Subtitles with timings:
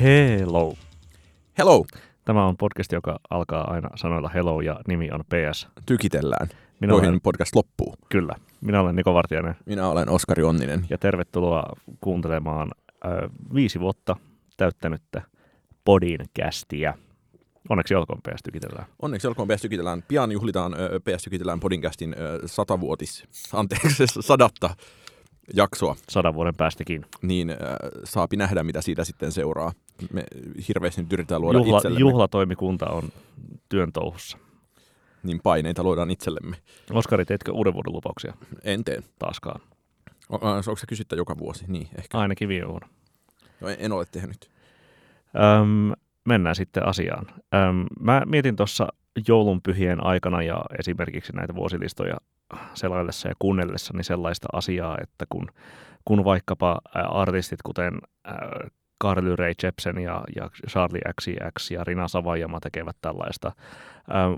[0.00, 0.74] Hello.
[1.58, 1.84] Hello,
[2.24, 5.68] Tämä on podcast, joka alkaa aina sanoilla hello ja nimi on PS.
[5.86, 6.48] tykitellään.
[6.80, 7.94] Minä olen, podcast loppuu.
[8.08, 10.86] kyllä, minä olen Niko Vartijainen Minä olen Oskari Onninen.
[10.90, 11.62] ja tervetuloa
[12.00, 12.70] kuuntelemaan
[13.04, 14.16] ö, viisi vuotta
[14.56, 15.22] täyttänyttä
[15.84, 16.94] Podinkästiä.
[17.68, 18.86] Onneksi olkoon PS tykitellään.
[19.02, 20.02] Onneksi olkoon PS Tykitellään.
[20.08, 24.70] Pian juhlitaan ö, PS Tykitellään podcastin ö, satavuotis, anteeksi, sadatta
[25.54, 25.96] jaksoa.
[26.08, 27.04] Sadan vuoden päästäkin.
[27.22, 27.56] Niin ö,
[28.04, 29.72] saapi nähdä, mitä siitä sitten seuraa.
[30.12, 30.24] Me
[30.68, 33.02] hirveästi nyt yritetään luoda Juhla, itsellemme, juhlatoimikunta on
[33.68, 34.38] työn touhussa.
[35.22, 36.56] niin paineita luodaan itsellemme.
[36.90, 39.02] Oskari, teetkö uuden vuoden lupauksia En tee.
[39.18, 39.60] taaskaan?
[40.32, 41.64] O, ä, onko se kysyttä joka vuosi?
[41.68, 42.18] Niin, ehkä.
[42.18, 42.88] Ainakin viime vuonna.
[43.60, 44.50] No, en, en ole tehnyt.
[45.60, 45.92] Öm,
[46.24, 47.26] mennään sitten asiaan.
[47.30, 48.88] Öm, mä mietin tuossa
[49.28, 52.16] joulunpyhien aikana ja esimerkiksi näitä vuosilistoja
[52.74, 55.48] selaillessa ja kuunnellessa niin sellaista asiaa, että kun,
[56.04, 57.98] kun vaikkapa artistit kuten
[59.02, 63.52] Carly Rae Jepsen ja, ja Charlie XCX ja Rina Savajama tekevät tällaista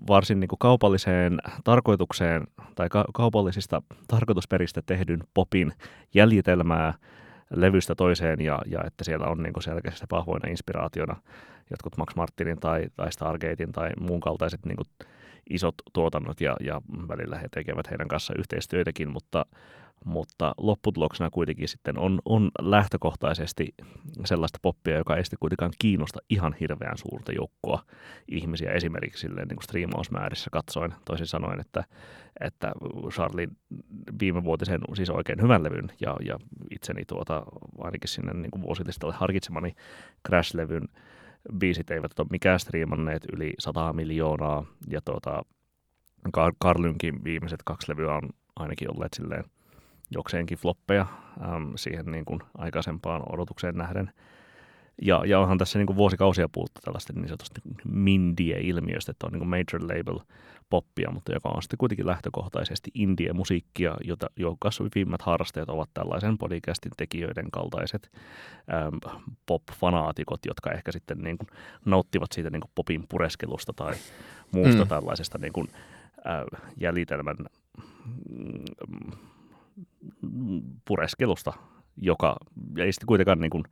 [0.09, 5.73] varsin niin kuin kaupalliseen tarkoitukseen tai ka- kaupallisista tarkoitusperistä tehdyn popin
[6.14, 6.95] jäljitelmää
[7.55, 11.17] levystä toiseen ja, ja että siellä on niin selkeästi vahvoina inspiraationa
[11.70, 14.77] jotkut Max Martinin tai, tai Stargatein tai muun kaltaiset niin
[15.50, 19.47] isot tuotannot ja, ja välillä he tekevät heidän kanssa yhteistyötäkin, mutta,
[20.05, 23.75] mutta lopputuloksena kuitenkin sitten on, on lähtökohtaisesti
[24.25, 27.83] sellaista poppia, joka ei sitten kuitenkaan kiinnosta ihan hirveän suurta joukkoa
[28.28, 28.73] ihmisiä.
[28.73, 31.84] Esimerkiksi silleen, niin kuin striimausmäärissä katsoen, toisin sanoen, että,
[32.41, 32.73] että
[33.11, 33.56] Charlin
[34.20, 36.39] viimevuotisen siis oikein hyvän levyn ja, ja
[36.70, 37.42] itseni tuota,
[37.78, 39.75] ainakin sinne niin kuin vuosilistalle harkitsemani
[40.28, 40.89] Crash-levyn
[41.58, 44.64] biisit eivät ole mikään striimanneet yli 100 miljoonaa.
[44.89, 45.42] Ja tuota,
[46.28, 49.45] Kar- Karlynkin viimeiset kaksi levyä on ainakin olleet silleen
[50.15, 51.07] jokseenkin floppeja
[51.55, 54.11] äm, siihen niin kuin aikaisempaan odotukseen nähden.
[55.03, 59.41] Ja, ja onhan tässä niin kuin vuosikausia puhuttu tällaista niin sanotusta mindie-ilmiöstä, että on niin
[59.41, 60.19] kuin major label
[60.70, 66.92] poppia, mutta joka on sitten kuitenkin lähtökohtaisesti indie-musiikkia, jota, joka viimmät harrasteet ovat tällaisen podcastin
[66.97, 68.11] tekijöiden kaltaiset
[68.86, 69.01] äm,
[69.47, 71.48] pop-fanaatikot, jotka ehkä sitten niin kuin
[71.85, 73.95] nauttivat siitä niin kuin popin pureskelusta tai
[74.53, 74.89] muusta Mm.
[74.89, 75.69] tällaisesta niin kuin,
[76.27, 77.36] äh, jäljitelmän
[78.29, 79.13] mm,
[80.85, 81.53] pureskelusta,
[81.97, 82.37] joka
[82.79, 83.65] ei sitten kuitenkaan niin kuin,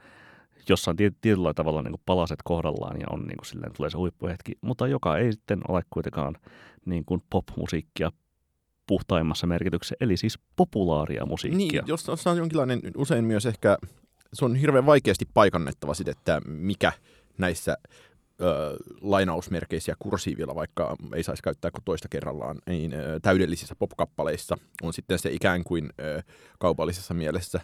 [0.69, 3.97] jossain tiet- tietyllä tavalla niin kuin palaset kohdallaan ja on niin kuin silleen, tulee se
[3.97, 6.37] huippuhetki, mutta joka ei sitten ole kuitenkaan
[6.85, 8.13] niin kuin pop-musiikkia
[8.87, 11.83] puhtaimmassa merkityksessä, eli siis populaaria musiikkia.
[11.83, 13.79] Niin, jos on jonkinlainen, usein myös ehkä,
[14.33, 16.93] se on hirveän vaikeasti paikannettava sit, että mikä
[17.39, 17.77] näissä
[18.43, 24.57] ö, lainausmerkeissä ja kursiivilla, vaikka ei saisi käyttää kuin toista kerrallaan, niin ö, täydellisissä popkappaleissa
[24.83, 26.23] on sitten se ikään kuin ö,
[26.59, 27.61] kaupallisessa mielessä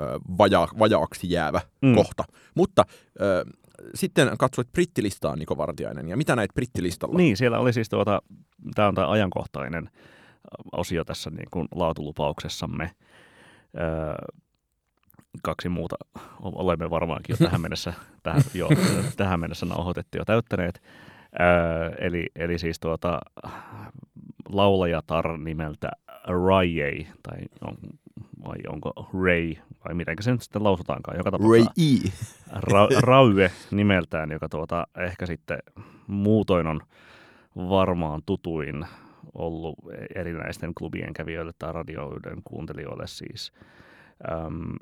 [0.00, 0.04] ö,
[0.38, 1.94] vaja, vajaaksi jäävä Mm.
[1.94, 2.24] kohta.
[2.54, 2.84] Mutta
[3.20, 3.44] ö,
[3.94, 7.16] sitten katsoit brittilistaa, Niko Vartiainen, ja mitä näit brittilistalla?
[7.16, 8.22] Niin, siellä oli siis tuota,
[8.74, 9.90] tämä on tämä ajankohtainen
[10.72, 12.90] osio tässä niin kuin laatulupauksessamme.
[13.80, 14.14] Öö,
[15.42, 15.96] kaksi muuta
[16.42, 18.68] olemme varmaankin jo tähän mennessä, tähän, jo,
[19.16, 20.82] tähän mennessä nauhoitettu jo täyttäneet.
[21.40, 23.20] Öö, eli, eli siis tuota,
[24.48, 25.90] laulajatar nimeltä
[26.46, 27.76] Raye, tai on,
[28.44, 28.92] vai onko
[29.24, 29.54] Ray,
[29.84, 31.72] vai miten se nyt sitten lausutaankaan, joka tapauksessa.
[31.76, 32.12] Ray E.
[32.60, 35.58] Ra- Raue nimeltään, joka tuota, ehkä sitten
[36.06, 36.80] muutoin on
[37.56, 38.86] varmaan tutuin
[39.34, 39.78] ollut
[40.14, 43.52] erinäisten klubien kävijöille tai radioiden kuuntelijoille siis
[44.46, 44.76] um,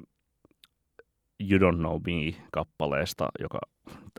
[1.40, 3.58] You Don't Know Me-kappaleesta, joka,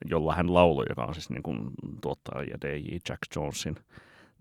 [0.06, 1.72] jolla hän lauloi, joka on siis niin kuin
[2.02, 3.76] tuottaja DJ Jack Jonesin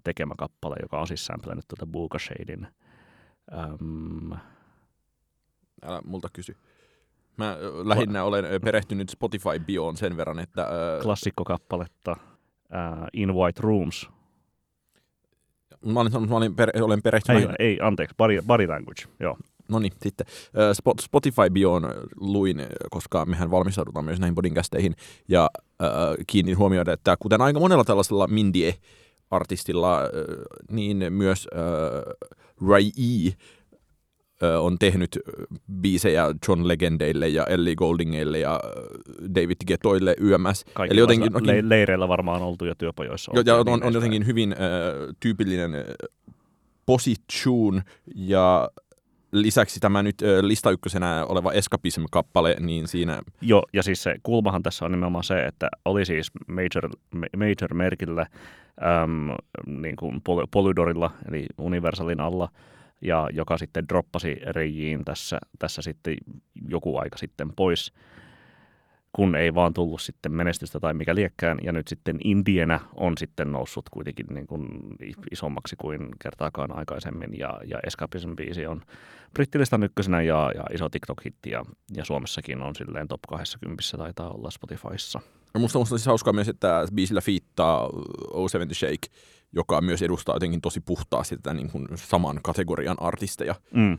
[0.04, 2.66] tekemä kappale, joka on siis samplannut tuota Booka Shadin
[3.80, 4.32] um,
[5.82, 6.56] Älä multa kysy.
[7.36, 10.62] Mä lähinnä olen perehtynyt Spotify-bioon sen verran, että...
[10.62, 14.10] Ö, klassikkokappaletta uh, In White Rooms
[15.86, 17.50] mä olin, sanonut, mä olin per, olen perehtynyt...
[17.50, 19.38] Ei, ei, anteeksi, body, body language, joo.
[19.70, 20.26] No niin, sitten.
[21.00, 21.82] Spotify-bioon
[22.16, 24.94] luin, koska mehän valmistaudutaan myös näihin podcasteihin,
[25.28, 25.50] ja
[25.82, 25.86] ö,
[26.26, 30.08] kiinnin huomioida, että kuten aika monella tällaisella mindie-artistilla, ö,
[30.70, 31.58] niin myös ö,
[32.68, 33.32] Ray E
[34.60, 35.18] on tehnyt
[35.80, 38.60] biisejä John Legendeille ja Ellie Goldingeille ja
[39.34, 40.64] David Getoille YMS.
[40.74, 43.84] Kaikilla Eli jotenkin, le- leireillä varmaan oltu ja työpajoissa Jo, oltu ja ja on, niin
[43.84, 44.58] on jotenkin hyvin äh,
[45.20, 45.82] tyypillinen äh,
[46.86, 47.82] position
[48.14, 48.70] ja
[49.32, 54.84] lisäksi tämä nyt lista ykkösenä oleva Escapism-kappale, niin siinä Joo, ja siis se kulmahan tässä
[54.84, 56.90] on nimenomaan se, että oli siis Major,
[57.36, 58.26] Major-merkillä
[59.02, 59.30] äm,
[59.66, 62.48] niin kuin Poly- Polydorilla, eli Universalin alla,
[63.02, 66.16] ja joka sitten droppasi Reijiin tässä, tässä sitten
[66.68, 67.92] joku aika sitten pois.
[69.12, 73.52] Kun ei vaan tullut sitten menestystä tai mikä liekkään, ja nyt sitten Indienä on sitten
[73.52, 74.68] noussut kuitenkin niin kuin
[75.30, 78.82] isommaksi kuin kertaakaan aikaisemmin, ja, ja Escapism biisi on
[79.34, 81.64] brittilistan ykkösenä ja, ja iso TikTok-hitti, ja,
[81.94, 85.20] ja Suomessakin on silleen top 20 taitaa olla Spotifyssa.
[85.54, 87.88] No musta, musta siis hauskaa myös, että biisillä fiittaa
[88.32, 89.08] O70 Shake,
[89.52, 93.54] joka myös edustaa jotenkin tosi puhtaasti tätä niin kuin saman kategorian artisteja.
[93.74, 93.98] Mm.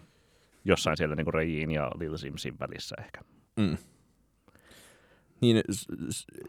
[0.65, 3.21] Jossain siellä niin kuin Reijin ja Lil Simsin välissä ehkä.
[3.57, 3.77] Mm.
[5.41, 5.61] Niin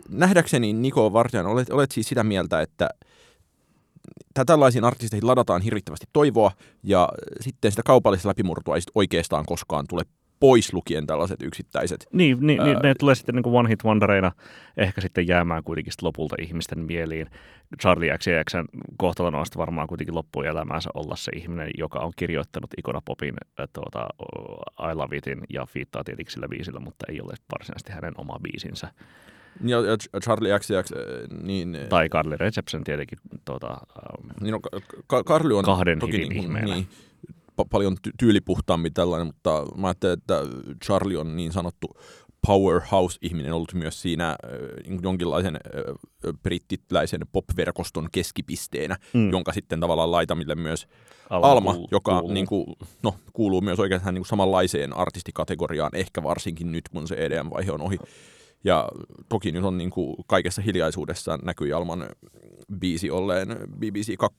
[0.09, 2.89] nähdäkseni Niko Vartijan, olet, olet siis sitä mieltä, että
[4.47, 6.51] tällaisiin artisteihin ladataan hirvittävästi toivoa,
[6.83, 7.09] ja
[7.41, 10.03] sitten sitä kaupallista läpimurtoa ei oikeastaan koskaan tule
[10.43, 12.07] pois lukien tällaiset yksittäiset.
[12.13, 14.33] Niin, niin, ää, niin ne tulee sitten niin one hit wondereina
[14.77, 17.27] ehkä sitten jäämään kuitenkin lopulta ihmisten mieliin.
[17.81, 18.65] Charlie XCXn
[18.97, 23.35] kohtalon on varmaan kuitenkin loppuelämäänsä olla se ihminen, joka on kirjoittanut Ikona Popin
[23.73, 24.07] tuota,
[24.93, 28.89] I Love Itin ja fiittaa tietenkin sillä biisillä, mutta ei ole varsinaisesti hänen oma biisinsä.
[29.65, 30.93] Ja, ja Charlie XCX,
[31.43, 31.79] niin...
[31.89, 33.19] Tai Carly Reception tietenkin.
[33.45, 33.77] Tuota,
[34.41, 34.61] niin no,
[35.07, 36.89] Ka- Carly on kahden toki niin, niin,
[37.61, 40.41] pa- paljon ty- tyylipuhtaammin tällainen, mutta mä ajattelen, että
[40.85, 41.87] Charlie on niin sanottu
[42.47, 45.59] powerhouse-ihminen ollut myös siinä äh, jonkinlaisen
[46.43, 49.31] brittiläisen pop-verkoston keskipisteenä, mm.
[49.33, 50.87] jonka sitten tavallaan laitamille myös
[51.31, 51.89] Alma, Alma kuuluu.
[51.91, 52.35] joka kuuluu.
[52.35, 52.67] Niin kuin,
[53.03, 57.81] no, kuuluu myös oikeastaan niin kuin samanlaiseen artistikategoriaan, ehkä varsinkin nyt, kun se EDM-vaihe on
[57.83, 57.99] ohi.
[58.65, 58.89] Ja
[59.29, 62.07] toki nyt on niin kuin kaikessa hiljaisuudessa näkyi Alman
[62.79, 63.49] biisi olleen
[63.79, 64.39] BBC 2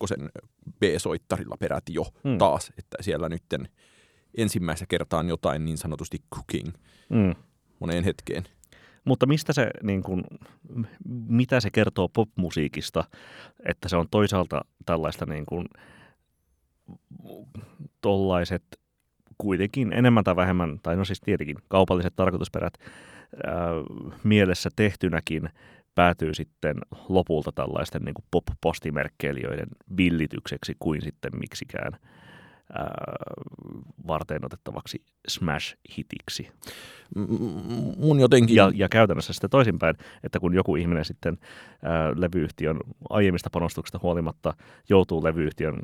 [0.79, 2.37] B-soittarilla peräti jo hmm.
[2.37, 3.69] taas, että siellä nytten
[4.37, 6.69] ensimmäistä kertaa on jotain niin sanotusti cooking
[7.09, 7.35] hmm.
[7.79, 8.43] moneen hetkeen.
[9.05, 10.23] Mutta mistä se, niin kuin,
[11.27, 13.03] mitä se kertoo popmusiikista,
[13.65, 15.65] että se on toisaalta tällaista niin kuin,
[18.01, 18.63] tollaiset
[19.37, 22.73] kuitenkin enemmän tai vähemmän, tai no siis tietenkin kaupalliset tarkoitusperät
[24.23, 25.49] mielessä tehtynäkin
[25.95, 26.75] päätyy sitten
[27.09, 31.99] lopulta tällaisten niin pop-postimerkkeilijöiden villitykseksi kuin sitten miksikään ää,
[34.07, 36.51] varten otettavaksi smash-hitiksi.
[37.97, 38.55] Mun jotenkin...
[38.55, 41.37] Ja, ja käytännössä sitten toisinpäin, että kun joku ihminen sitten
[41.83, 42.79] ää, levyyhtiön
[43.09, 44.53] aiemmista panostuksista huolimatta
[44.89, 45.75] joutuu levyyhtiön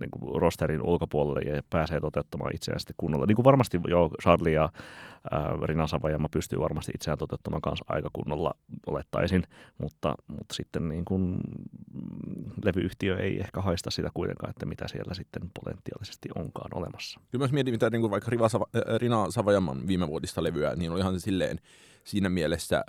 [0.00, 3.26] niin kuin rosterin ulkopuolelle ja pääsee toteuttamaan itseään sitten kunnolla.
[3.26, 4.68] Niin kuin varmasti jo Charlie ja
[5.30, 8.54] ää, Rina Savajama pystyy varmasti itseään toteuttamaan kanssa aika kunnolla
[8.86, 9.42] olettaisin,
[9.78, 11.40] mutta, mutta sitten niin kuin,
[12.64, 17.20] levyyhtiö ei ehkä haista sitä kuitenkaan, että mitä siellä sitten potentiaalisesti onkaan olemassa.
[17.30, 20.92] Kyllä myös mietin, mitä niin kuin vaikka Riva Sava, äh, Rina Savajaman viimevuotista levyä, niin
[20.92, 21.60] olihan se silleen
[22.04, 22.84] siinä mielessä äh,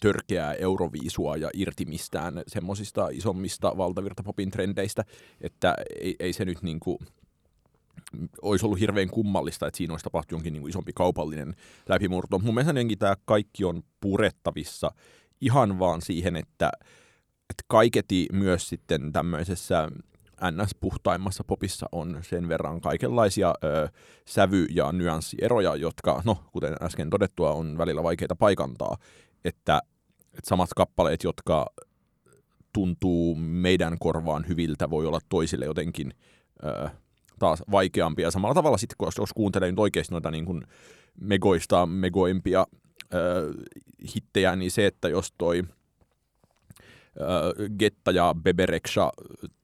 [0.00, 5.04] törkeää euroviisua ja irti mistään semmoisista isommista valtavirtapopin trendeistä,
[5.40, 6.98] että ei, ei se nyt niin kuin,
[8.42, 11.54] olisi ollut hirveän kummallista, että siinä olisi tapahtunut jonkin niin kuin isompi kaupallinen
[11.88, 12.38] läpimurto.
[12.38, 14.90] Mun mielestä tämä kaikki on purettavissa
[15.40, 16.70] ihan vaan siihen, että,
[17.50, 19.88] että kaiketi myös sitten tämmöisessä
[20.42, 23.88] NS-puhtaimmassa popissa on sen verran kaikenlaisia ö,
[24.24, 28.96] sävy- ja nyanssieroja, jotka, no, kuten äsken todettua, on välillä vaikeita paikantaa,
[29.44, 29.82] että,
[30.24, 31.66] että samat kappaleet, jotka
[32.72, 36.14] tuntuu meidän korvaan hyviltä, voi olla toisille jotenkin
[36.64, 36.88] ö,
[37.38, 38.30] taas vaikeampia.
[38.30, 40.62] Samalla tavalla sitten, jos kuuntelee nyt oikeasti noita niin kuin
[41.20, 42.66] megoista megoimpia
[43.14, 43.52] ö,
[44.14, 45.62] hittejä, niin se, että jos toi–
[47.78, 49.12] Getta ja Bebereksha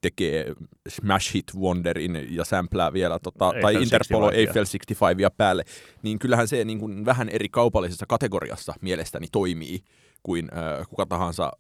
[0.01, 0.55] tekee
[0.89, 5.65] Smash Hit Wonderin ja samplää vielä, tota, tai Interpolo Eiffel 65 päälle,
[6.03, 9.81] niin kyllähän se niin kuin vähän eri kaupallisessa kategoriassa mielestäni toimii
[10.23, 11.53] kuin äh, kuka tahansa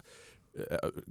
[0.58, 1.02] äh,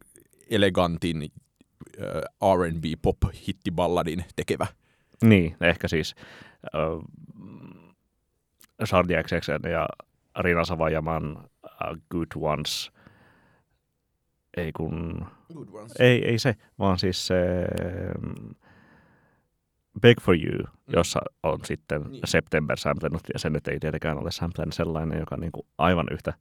[0.49, 2.07] elegantin äh,
[2.55, 4.67] R&B pop hittiballadin tekevä.
[5.23, 6.15] Niin, ehkä siis
[6.65, 6.81] äh,
[8.83, 9.87] Sardi XXN ja
[10.39, 12.91] Rina Savajaman uh, Good Ones–
[14.57, 15.25] ei kun...
[16.00, 17.65] Ei, ei se, vaan siis se
[18.22, 18.55] mm,
[20.01, 20.93] Beg for You, mm.
[20.93, 22.22] jossa on sitten niin.
[22.25, 26.33] September samplennut, ja sen nyt ei tietenkään ole samplen sellainen, joka niin kuin aivan yhtä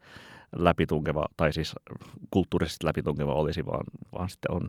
[0.57, 1.75] läpitunkeva, tai siis
[2.31, 4.69] kulttuurisesti läpitunkeva olisi, vaan, vaan sitten on,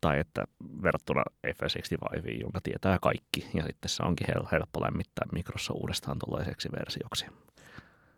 [0.00, 0.44] tai että
[0.82, 7.26] verrattuna F65, jonka tietää kaikki, ja sitten se onkin helppo lämmittää mikrossa uudestaan tuollaiseksi versioksi.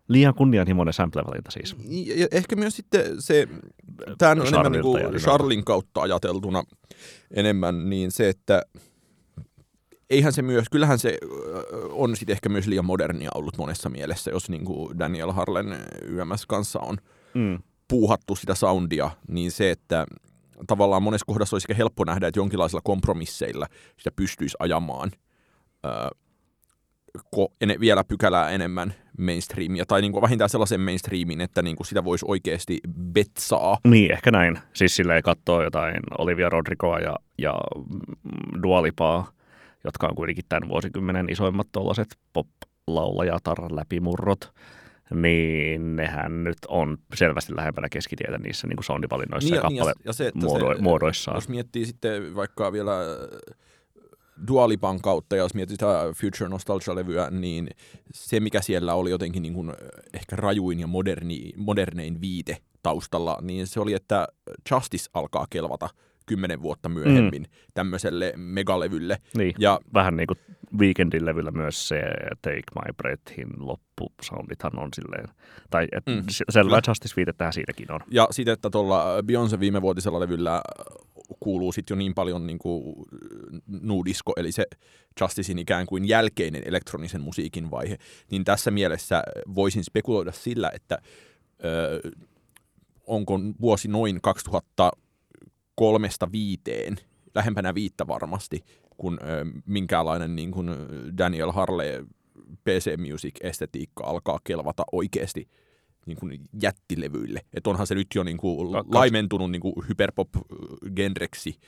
[0.07, 1.75] Liian kunnianhimoinen sample-valinta siis.
[2.15, 3.47] Ja ehkä myös sitten se,
[4.17, 6.63] tämä on enemmän niin kuin Charlin kautta ajateltuna
[7.31, 8.61] enemmän, niin se, että
[10.09, 11.17] eihän se myös, kyllähän se
[11.89, 16.45] on sitten ehkä myös liian modernia ollut monessa mielessä, jos niin kuin Daniel Harlen YMS
[16.47, 16.97] kanssa on
[17.33, 17.59] mm.
[17.87, 20.05] puuhattu sitä soundia, niin se, että
[20.67, 25.11] tavallaan monessa kohdassa olisi helppo nähdä, että jonkinlaisilla kompromisseilla sitä pystyisi ajamaan
[27.31, 31.87] ko, en, vielä pykälää enemmän mainstreamia, tai niin kuin vähintään sellaisen mainstreamin, että niin kuin
[31.87, 32.79] sitä voisi oikeasti
[33.13, 33.77] betsaa.
[33.87, 34.59] Niin, ehkä näin.
[34.73, 39.31] Siis silleen katsoo jotain Olivia Rodrigoa ja, ja mm, Dualipaa,
[39.83, 44.53] jotka on kuitenkin tämän vuosikymmenen isoimmat tuollaiset pop-laulajatar läpimurrot,
[45.13, 50.05] niin nehän nyt on selvästi lähempänä keskitietä niissä niin kuin soundivalinnoissa niin, ja, kappale niin,
[50.05, 51.37] ja se, että muodo- se, muodoissaan.
[51.37, 52.97] Jos miettii sitten vaikka vielä
[54.47, 57.69] Dualipan kautta, ja jos sitä Future Nostalgia-levyä, niin
[58.13, 59.73] se, mikä siellä oli jotenkin niin kuin
[60.13, 64.27] ehkä rajuin ja moderni, modernein viite taustalla, niin se oli, että
[64.71, 65.89] Justice alkaa kelvata
[66.25, 67.49] kymmenen vuotta myöhemmin mm.
[67.73, 69.17] tämmöiselle megalevylle.
[69.37, 70.39] Niin, ja, vähän niin kuin
[70.77, 72.01] Weekendin levyllä myös se
[72.41, 75.27] Take My Breathin loppusoundithan on silleen,
[75.69, 77.99] tai et mm, selvä Justice-viitettähän siinäkin on.
[78.11, 80.61] Ja sitten, että tuolla Beyoncé viimevuotisella levyllä
[81.39, 83.05] kuuluu sitten jo niin paljon niin kuin
[83.67, 84.65] nuudisko, eli se
[85.21, 87.97] Justicein ikään kuin jälkeinen elektronisen musiikin vaihe,
[88.31, 89.23] niin tässä mielessä
[89.55, 90.97] voisin spekuloida sillä, että
[91.65, 92.11] ö,
[93.07, 94.21] onko vuosi noin
[95.75, 96.97] 2003 viiteen,
[97.35, 98.63] lähempänä viittä varmasti,
[98.97, 100.69] kun ö, minkäänlainen niin kuin
[101.17, 102.05] Daniel Harley
[102.63, 105.47] PC Music-estetiikka alkaa kelvata oikeasti–
[106.05, 107.41] niin kuin jättilevyille.
[107.53, 111.59] Että onhan se nyt jo niin kuin laimentunut niin kuin hyperpop-genreksi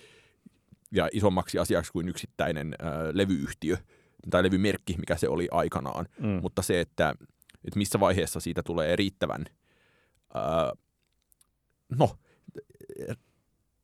[0.91, 3.77] ja isommaksi asiaksi kuin yksittäinen äh, levyyhtiö
[4.29, 6.05] tai levymerkki, mikä se oli aikanaan.
[6.19, 6.39] Mm.
[6.41, 7.15] Mutta se, että,
[7.65, 9.45] että missä vaiheessa siitä tulee riittävän,
[10.35, 10.77] äh,
[11.89, 12.17] no,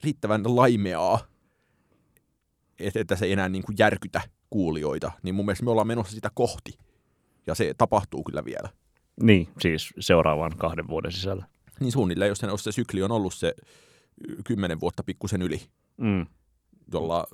[0.03, 1.19] riittävän laimeaa,
[2.79, 6.15] että, että se ei enää niin kuin järkytä kuulijoita, niin mun mielestä me ollaan menossa
[6.15, 6.73] sitä kohti.
[7.47, 8.69] Ja se tapahtuu kyllä vielä.
[9.21, 11.45] Niin, siis seuraavan kahden vuoden sisällä.
[11.79, 13.53] Niin suunnilleen, jos se, jos se sykli on ollut se
[14.43, 15.61] kymmenen vuotta pikkusen yli,
[15.97, 16.25] mm.
[16.93, 17.27] jolla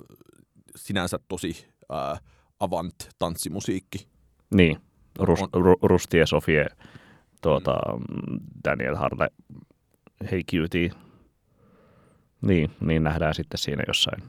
[0.76, 2.20] sinänsä tosi äh,
[2.60, 4.08] avant-tanssimusiikki.
[4.54, 4.78] Niin,
[5.18, 6.66] Rus, on, Ru, Rusti ja Sofie,
[7.42, 8.40] tuota, mm.
[8.64, 9.30] Daniel Harle,
[10.30, 10.90] Hey Cutie.
[12.42, 14.22] Niin, niin nähdään sitten siinä jossain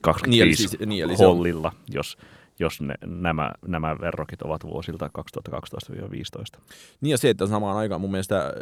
[0.00, 1.80] 25 niin, eli siis, niin, eli hollilla, on...
[1.88, 2.16] jos
[2.58, 5.10] jos ne, nämä, nämä verrokit ovat vuosilta
[6.58, 6.60] 2012-2015.
[7.00, 8.54] Niin ja se, että samaan aikaan mun mielestä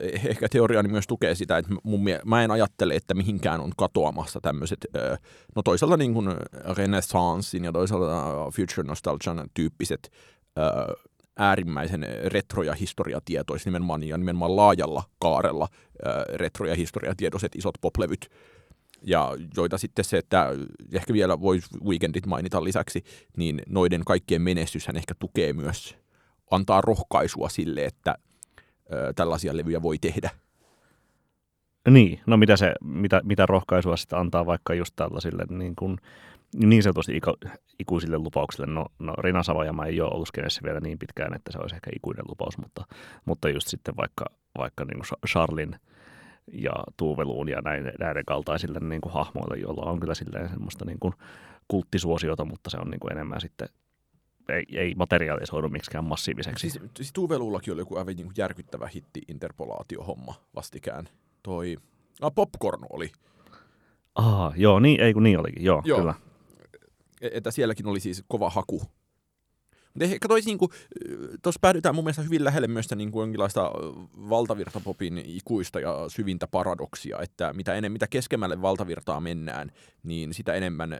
[0.00, 3.72] eh, ehkä teoriani myös tukee sitä, että mun mie- mä en ajattele, että mihinkään on
[3.76, 4.86] katoamassa tämmöiset,
[5.56, 6.28] no toisaalta niin kuin
[6.76, 10.10] renaissanssin ja toisaalta future nostalgian tyyppiset
[11.38, 15.68] äärimmäisen retro- ja historiatietoiset nimenomaan ja nimenomaan laajalla kaarella
[16.34, 18.30] retro- ja historiatietoiset isot poplevyt,
[19.02, 20.50] ja joita sitten se, että
[20.92, 23.04] ehkä vielä voisi Weekendit mainita lisäksi,
[23.36, 25.96] niin noiden kaikkien menestyshän ehkä tukee myös,
[26.50, 28.18] antaa rohkaisua sille, että
[29.16, 30.30] tällaisia levyjä voi tehdä.
[31.90, 35.96] Niin, no mitä, se, mitä, mitä rohkaisua sitten antaa vaikka just tällaisille niin, kuin,
[36.54, 37.34] niin sanotusti iku,
[37.78, 38.66] ikuisille lupauksille.
[38.66, 41.90] No, no Rina Savajama ei ole ollut skenessä vielä niin pitkään, että se olisi ehkä
[41.96, 42.84] ikuinen lupaus, mutta,
[43.24, 44.24] mutta just sitten vaikka,
[44.58, 45.76] vaikka niin kuin Charlin–
[46.52, 50.98] ja Tuuveluun ja näin, näiden kaltaisille niin kuin hahmoille, joilla on kyllä silleen semmoista niin
[51.00, 51.14] kuin
[51.68, 53.68] kulttisuosiota, mutta se on niin kuin enemmän sitten
[54.48, 56.70] ei, ei materiaalisoidu miksikään massiiviseksi.
[56.70, 61.08] Siis, siis Tuuveluullakin oli joku aivan niin järkyttävä hitti interpolaatiohomma vastikään.
[61.42, 61.76] Toi
[62.20, 63.10] ah, Popcorn oli.
[64.14, 65.98] Ah, joo, niin, ei kun niin olikin, joo, joo.
[65.98, 66.14] kyllä.
[67.20, 68.82] E, että sielläkin oli siis kova haku
[70.00, 70.70] ehkä toisi, niin
[71.42, 73.70] tuossa päädytään mun mielestä hyvin lähelle myös niin kuin jonkinlaista
[74.30, 79.70] valtavirtapopin ikuista ja syvintä paradoksia, että mitä, enem, mitä keskemmälle valtavirtaa mennään,
[80.02, 80.98] niin sitä enemmän ö,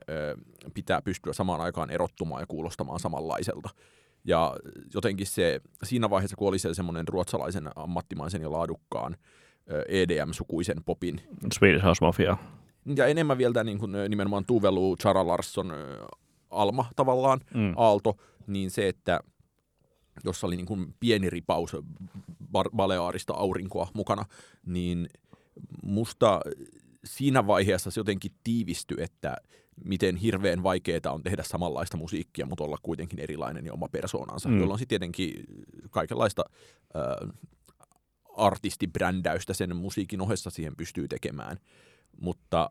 [0.75, 3.69] pitää pystyä samaan aikaan erottumaan ja kuulostamaan samanlaiselta.
[4.25, 4.57] Ja
[4.95, 9.17] jotenkin se, siinä vaiheessa, kun oli se semmoinen ruotsalaisen ammattimaisen ja laadukkaan
[9.89, 11.21] EDM-sukuisen popin.
[11.59, 12.37] Swedish House Mafia.
[12.97, 15.73] Ja enemmän vielä niin kuin, nimenomaan Tuvelu, Chara Larsson,
[16.51, 17.75] Alma tavallaan, mm.
[17.77, 18.17] Aalto,
[18.47, 19.21] niin se, että
[20.25, 21.77] jossa oli niin kuin pieni ripaus
[22.77, 24.25] Baleaarista aurinkoa mukana,
[24.67, 25.09] niin
[25.83, 26.41] musta
[27.05, 29.37] siinä vaiheessa se jotenkin tiivistyi, että
[29.85, 34.59] miten hirveän vaikeaa on tehdä samanlaista musiikkia, mutta olla kuitenkin erilainen ja oma persoonansa, mm.
[34.59, 35.45] jolloin sitten tietenkin
[35.91, 36.45] kaikenlaista
[36.97, 37.31] äh,
[38.37, 41.57] artistibrändäystä sen musiikin ohessa siihen pystyy tekemään.
[42.21, 42.71] Mutta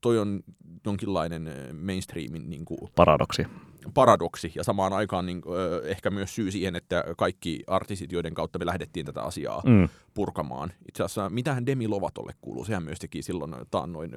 [0.00, 0.40] toi on
[0.86, 1.50] jonkinlainen
[1.82, 3.46] mainstreamin niin kuin, paradoksi.
[3.94, 5.42] paradoksi ja samaan aikaan niin,
[5.84, 9.88] ehkä myös syy siihen, että kaikki artistit, joiden kautta me lähdettiin tätä asiaa mm.
[10.14, 10.72] purkamaan.
[10.88, 14.10] Itse asiassa mitähän Demi Lovatolle kuuluu, sehän myös teki silloin taannoin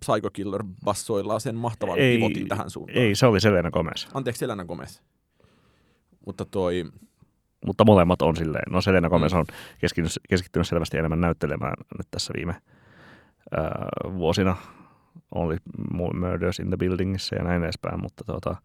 [0.00, 2.98] Psycho Killer bassoilla sen mahtavan ei, pivotin tähän suuntaan.
[2.98, 4.06] Ei, se oli Selena Gomez.
[4.14, 5.00] Anteeksi, Selena Gomez.
[6.26, 6.84] Mutta toi...
[7.66, 8.72] Mutta molemmat on silleen.
[8.72, 9.38] No Selena Gomez mm.
[9.38, 9.44] on
[9.78, 12.54] keskittynyt, keskittynyt selvästi enemmän näyttelemään nyt tässä viime
[14.14, 14.56] vuosina
[15.34, 15.56] oli
[16.14, 18.56] Murders in the Buildingissa ja näin edespäin, mutta tota,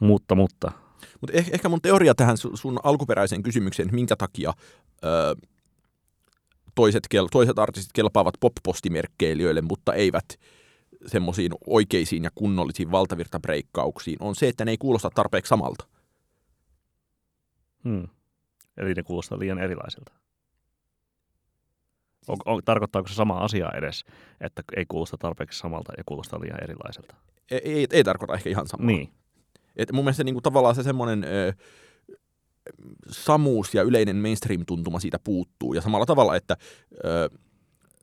[0.00, 0.72] mutta, mutta.
[1.20, 4.52] Mut eh, ehkä mun teoria tähän sun alkuperäiseen kysymykseen, minkä takia
[5.04, 5.34] öö,
[6.74, 10.24] toiset, kel, toiset artistit kelpaavat pop-postimerkkeilijöille, mutta eivät
[11.06, 15.86] semmoisiin oikeisiin ja kunnollisiin valtavirtabreikkauksiin, on se, että ne ei kuulosta tarpeeksi samalta.
[17.84, 18.08] Hmm.
[18.76, 20.12] Eli ne kuulostaa liian erilaisilta.
[22.28, 24.04] On, on, tarkoittaako se sama asia edes,
[24.40, 27.14] että ei kuulosta tarpeeksi samalta ja kuulostaa liian erilaiselta?
[27.50, 28.86] Ei, ei, ei tarkoita ehkä ihan samaa.
[28.86, 29.12] Niin.
[29.76, 31.52] Et mun mielestä niin kuin, tavallaan se semmoinen ö,
[33.08, 35.74] samuus ja yleinen mainstream-tuntuma siitä puuttuu.
[35.74, 36.56] Ja samalla tavalla, että
[37.04, 37.28] ö,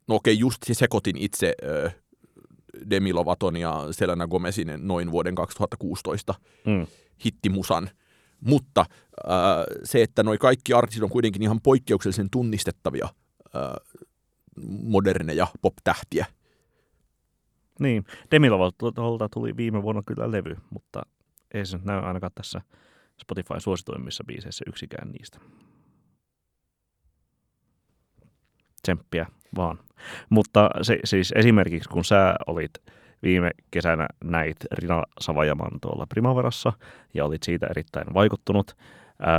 [0.08, 1.92] no okei, just se sekoitin itse ö,
[2.90, 6.36] Demi Lovaton ja Selena Gomezin noin vuoden 2016
[6.66, 6.88] mm.
[7.26, 7.90] hittimusan.
[8.42, 9.36] Mutta äh,
[9.84, 13.10] se, että noi kaikki artistit on kuitenkin ihan poikkeuksellisen tunnistettavia
[13.56, 13.72] äh,
[14.84, 16.26] moderneja pop-tähtiä.
[17.80, 21.02] Niin, Demi Lovatolta tuli viime vuonna kyllä levy, mutta
[21.54, 22.62] ei se nyt näy ainakaan tässä
[23.22, 25.40] Spotify-suosituimmissa biiseissä yksikään niistä.
[28.82, 29.80] Tsemppiä vaan.
[30.30, 32.72] Mutta se, siis esimerkiksi kun sä olit
[33.24, 36.74] viime kesänä näit Rina Savajaman tuolla Primaverassa
[37.14, 38.78] ja olit siitä erittäin vaikuttunut.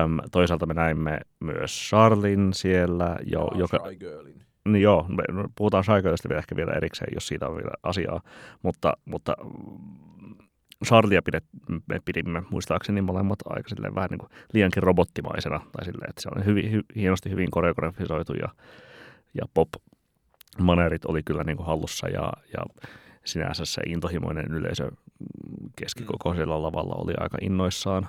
[0.04, 3.16] Öm, toisaalta me näimme myös Charlin siellä.
[3.26, 4.42] Jo, ja joka, Girlin.
[4.68, 5.22] Niin joo, me
[5.54, 8.20] puhutaan Shy Girlista vielä ehkä vielä erikseen, jos siitä on vielä asiaa.
[8.62, 9.36] Mutta, mutta
[10.84, 16.10] Charlia pidet, me pidimme muistaakseni molemmat aika silleen, vähän niin kuin liiankin robottimaisena, tai silleen,
[16.10, 18.48] että se on hyvin, hy, hienosti hyvin koreografisoitu ja,
[19.34, 19.68] ja pop
[20.58, 22.84] manerit oli kyllä niin kuin hallussa ja, ja
[23.24, 24.90] sinänsä se intohimoinen yleisö
[25.76, 28.08] keskikokoisella lavalla oli aika innoissaan.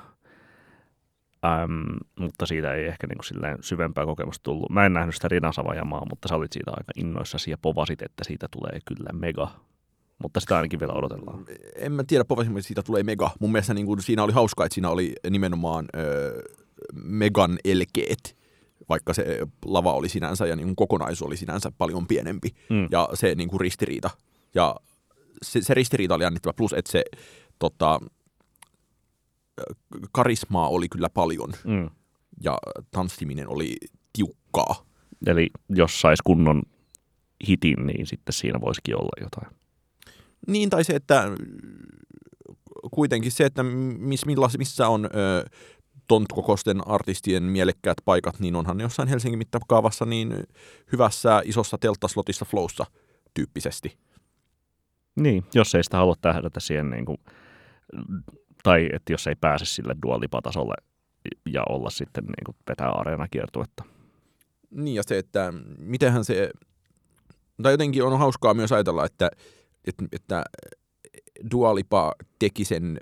[1.46, 4.70] Ähm, mutta siitä ei ehkä niin kuin silleen syvempää kokemusta tullut.
[4.70, 8.48] Mä en nähnyt sitä Rinasavajamaa, mutta sä olit siitä aika innoissasi ja povasit, että siitä
[8.52, 9.52] tulee kyllä mega
[10.24, 11.46] mutta sitä ainakin vielä odotellaan.
[11.76, 13.30] En mä tiedä, että siitä tulee mega.
[13.40, 16.42] Mun mielestä niin kuin, siinä oli hauskaa, että siinä oli nimenomaan ö,
[17.04, 18.38] megan elkeet,
[18.90, 22.50] vaikka se lava oli sinänsä ja niin kuin kokonaisuus oli sinänsä paljon pienempi.
[22.70, 22.88] Mm.
[22.92, 24.10] Ja se niin kuin ristiriita.
[24.56, 24.76] Ja
[25.44, 27.04] se, se ristiriita oli jännittävä, plus että se
[27.60, 28.00] tota,
[30.12, 31.54] karismaa oli kyllä paljon.
[31.64, 31.90] Mm.
[32.44, 32.58] Ja
[32.92, 33.76] tanssiminen oli
[34.14, 34.86] tiukkaa.
[35.28, 36.62] Eli jos sais kunnon
[37.48, 39.56] hitin, niin sitten siinä voisikin olla jotain.
[40.48, 41.32] Niin, tai se, että
[42.92, 45.10] kuitenkin se, että miss, millas, missä on ö,
[46.08, 50.44] tontkokosten artistien mielekkäät paikat, niin onhan ne jossain Helsingin mittakaavassa niin
[50.92, 52.86] hyvässä isossa telttaslotissa flowssa
[53.34, 53.98] tyyppisesti.
[55.16, 57.18] Niin, jos ei sitä halua tähdätä siihen, niin kuin,
[58.64, 60.76] tai että jos ei pääse sille dualipatasolle
[61.50, 63.84] ja olla sitten niin kuin vetää areenakiertuetta.
[64.72, 66.52] Niin, ja se, että mitenhän se,
[67.64, 69.30] tai jotenkin on hauskaa myös ajatella, että
[69.86, 70.44] että, että
[71.52, 72.98] Dualipa teki sen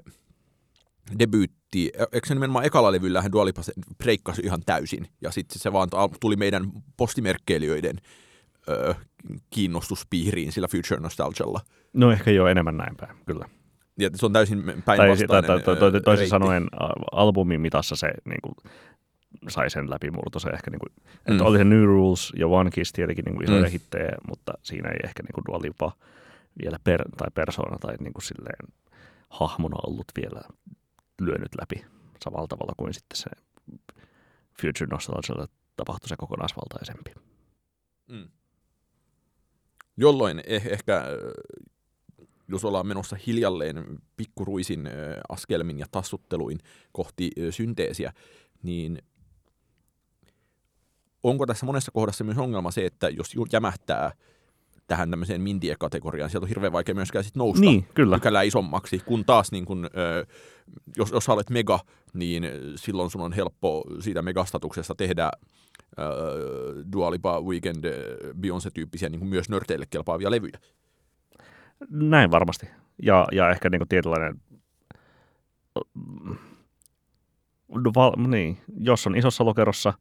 [1.20, 3.62] debyytti, eikö se nimenomaan ekalla levyllähän Dualipa
[3.98, 7.96] breikkasi ihan täysin, ja sitten se vaan tuli meidän postimerkkeilijöiden
[8.70, 8.96] ö,
[9.50, 11.62] kiinnostuspiiriin sillä Future Nostalgialla.
[11.94, 13.46] No ehkä jo enemmän näin päin, kyllä.
[14.00, 16.68] Ja se on täysin päinvastainen tai, to, to, to, Toisin sanoen
[17.12, 18.56] albumin mitassa se niin kuin,
[19.48, 20.40] sai sen läpimurto.
[20.40, 21.32] Se ehkä, niin kuin, mm.
[21.32, 23.72] että oli se New Rules ja One Kiss tietenkin niin kuin isoja mm.
[23.72, 25.92] hittejä, mutta siinä ei ehkä niin kuin Dua Lipa
[26.64, 28.68] vielä per, tai persoona tai niin kuin silleen
[29.30, 30.42] hahmona ollut vielä
[31.22, 31.86] lyönyt läpi
[32.24, 33.30] samalla tavalla kuin sitten se
[34.62, 37.12] Future Nostalgia tapahtui se kokonaisvaltaisempi.
[38.08, 38.28] Mm.
[39.98, 41.04] Jolloin eh- ehkä,
[42.52, 43.86] jos ollaan menossa hiljalleen
[44.18, 44.90] pikkuruisin
[45.30, 46.60] askelmin ja tassutteluin
[46.92, 48.14] kohti synteesiä,
[48.64, 49.02] niin
[51.24, 54.12] onko tässä monessa kohdassa myös ongelma se, että jos jämähtää–
[54.92, 56.30] tähän tämmöiseen mindie-kategoriaan.
[56.30, 58.16] Sieltä on hirveän vaikea myöskään sit nousta niin, kyllä.
[58.16, 60.26] pykälää isommaksi, kun taas niin kun, ö,
[60.98, 61.80] jos, jos olet mega,
[62.14, 62.44] niin
[62.76, 65.32] silloin sun on helppo siitä megastatuksesta tehdä
[66.00, 66.04] ö,
[66.94, 67.86] Dua Lipa, Weekend,
[68.34, 70.60] Beyoncé-tyyppisiä niin myös nörteille kelpaavia levyjä.
[71.90, 72.70] Näin varmasti.
[73.04, 74.42] Ja, ja ehkä niin tietynlainen,
[77.96, 79.94] val, niin, jos on isossa lokerossa,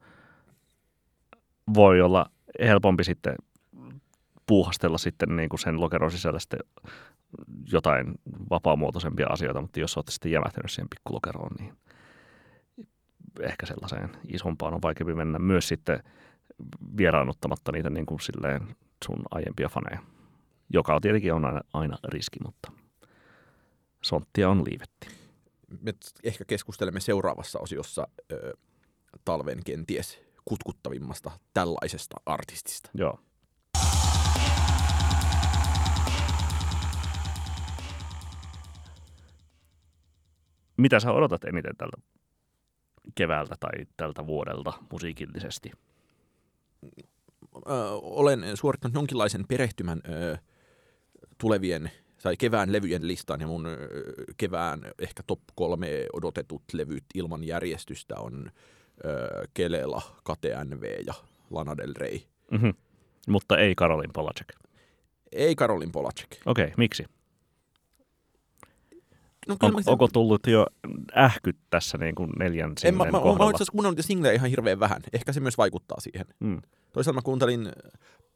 [1.75, 2.27] voi olla
[2.61, 3.35] helpompi sitten
[4.47, 6.61] puuhastella sitten niin kuin sen lokeron sisällä sitten
[7.73, 8.14] jotain
[8.51, 11.73] vapaamuotoisempia asioita, mutta jos olette sitten jämähtänyt siihen pikkulokeroon, niin
[13.40, 16.03] ehkä sellaiseen isompaan on vaikeampi mennä myös sitten
[16.97, 20.01] vieraannuttamatta niitä niin kuin silleen sun aiempia faneja,
[20.70, 22.72] joka tietenkin on aina, aina riski, mutta
[24.02, 25.09] sonttia on liivetti.
[25.80, 28.52] Me ehkä keskustelemme seuraavassa osiossa ö,
[29.24, 32.90] talven kenties kutkuttavimmasta tällaisesta artistista.
[32.94, 33.18] Joo.
[40.76, 41.96] Mitä sä odotat eniten tältä
[43.14, 45.70] keväältä tai tältä vuodelta musiikillisesti?
[47.56, 47.70] Ö,
[48.02, 50.38] olen suorittanut jonkinlaisen perehtymän ö,
[51.38, 51.90] tulevien
[52.22, 53.68] tai kevään levyjen listaan ja mun
[54.37, 58.50] kevään ehkä top kolme odotetut levyt ilman järjestystä on
[59.04, 61.14] ö, Kelela, KTNV ja
[61.50, 62.20] Lana Del Rey.
[62.50, 62.74] Mm-hmm.
[63.28, 64.54] Mutta ei Karolin Polacek.
[65.33, 66.37] Ei Karolin Polacek.
[66.46, 67.04] Okei, okay, miksi?
[69.48, 70.66] No, On, mä, onko tullut jo
[71.16, 73.44] ähkyt tässä niin kuin neljän en, mä, singlen mä, mä, mä kohdalla?
[73.44, 75.02] oon itse asiassa kuunnellut singlejä ihan hirveän vähän.
[75.12, 76.26] Ehkä se myös vaikuttaa siihen.
[76.40, 76.62] mm.
[76.92, 77.72] Toisaalta mä kuuntelin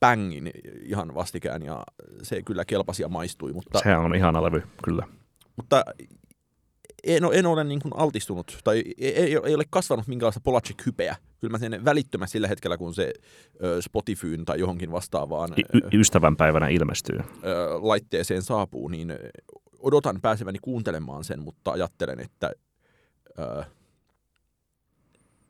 [0.00, 0.50] Bangin
[0.82, 1.84] ihan vastikään ja
[2.22, 5.06] se kyllä kelpasi ja maistui, mutta, Sehän on ihana levy, kyllä.
[5.56, 5.84] mutta
[7.04, 11.16] en, ole- en ole niin kuin altistunut tai ei, ei, ei ole kasvanut minkäänlaista Polacek-hypeä.
[11.40, 13.12] Kyllä mä sen välittömästi sillä hetkellä, kun se
[13.64, 17.18] ö, Spotifyn tai johonkin vastaavaan Y- ystävänpäivänä ilmestyy.
[17.80, 19.12] laitteeseen saapuu, niin
[19.78, 22.50] odotan pääseväni kuuntelemaan sen, mutta ajattelen, että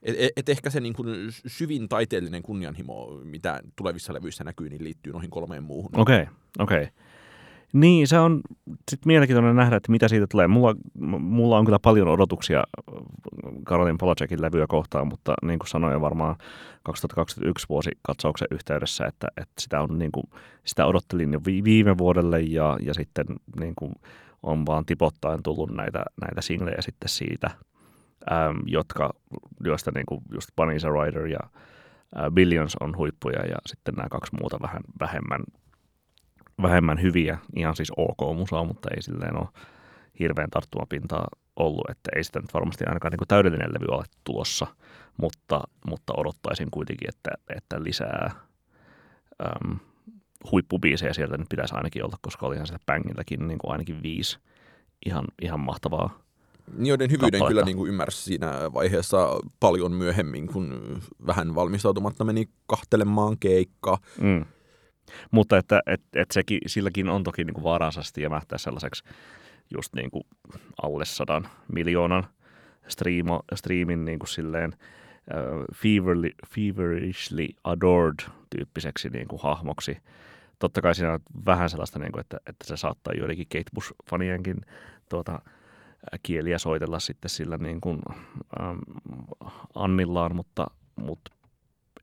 [0.05, 1.09] et, et, ehkä se niin kuin
[1.47, 5.90] syvin taiteellinen kunnianhimo, mitä tulevissa levyissä näkyy, niin liittyy noihin kolmeen muuhun.
[5.97, 6.83] Okei, okay, okei.
[6.83, 6.93] Okay.
[7.73, 8.40] Niin, se on
[8.90, 10.47] sitten mielenkiintoinen nähdä, että mitä siitä tulee.
[10.47, 10.75] Mulla,
[11.19, 12.64] mulla on kyllä paljon odotuksia
[13.64, 16.37] Karolin Polacekin levyä kohtaan, mutta niin kuin sanoin varmaan
[16.83, 20.25] 2021 vuosi katsauksen yhteydessä, että, että sitä, on, niin kuin,
[20.64, 23.27] sitä odottelin jo vi- viime vuodelle ja, ja sitten
[23.61, 23.93] niin kuin
[24.43, 27.51] on vaan tipottaen tullut näitä, näitä singlejä sitten siitä,
[28.33, 29.11] äm, jotka,
[29.65, 31.39] joista niin kuin just Bunny is a Rider ja
[32.17, 35.41] ä, Billions on huippuja ja sitten nämä kaksi muuta vähän vähemmän
[36.63, 39.49] vähemmän hyviä, ihan siis ok musaa, mutta ei silleen ole
[40.19, 44.67] hirveän tarttumapintaa ollut, että ei sitä nyt varmasti ainakaan niin kuin täydellinen levy ole tulossa,
[45.17, 48.31] mutta, mutta odottaisin kuitenkin, että, että lisää
[49.43, 49.79] äm,
[50.53, 54.39] huippubiisejä sieltä nyt pitäisi ainakin olla, koska olihan sitä Bangilläkin niin kuin ainakin viisi
[55.07, 56.24] ihan, ihan mahtavaa.
[56.79, 57.48] Joiden hyvyyden kappaletta.
[57.48, 59.29] kyllä niin kuin ymmärsi siinä vaiheessa
[59.61, 63.98] paljon myöhemmin, kun vähän valmistautumatta meni kahtelemaan keikkaa.
[64.20, 64.44] Mm.
[65.31, 69.05] Mutta että et, et sekin, silläkin on toki niin kuin vaaransa sitten jämähtää sellaiseksi
[69.74, 70.24] just niin kuin
[70.83, 72.27] alle sadan miljoonan
[72.88, 78.18] striimo, striimin niin kuin silleen uh, feverly, feverishly adored
[78.50, 79.98] tyyppiseksi niin kuin hahmoksi.
[80.59, 84.61] Totta kai siinä on vähän sellaista, niin kuin, että, että se saattaa joidenkin Kate Bush-fanienkin
[85.09, 85.40] tuota,
[86.23, 87.99] kieliä soitella sitten sillä niin kuin,
[88.61, 88.79] äm,
[89.75, 91.33] annillaan, mutta, mutta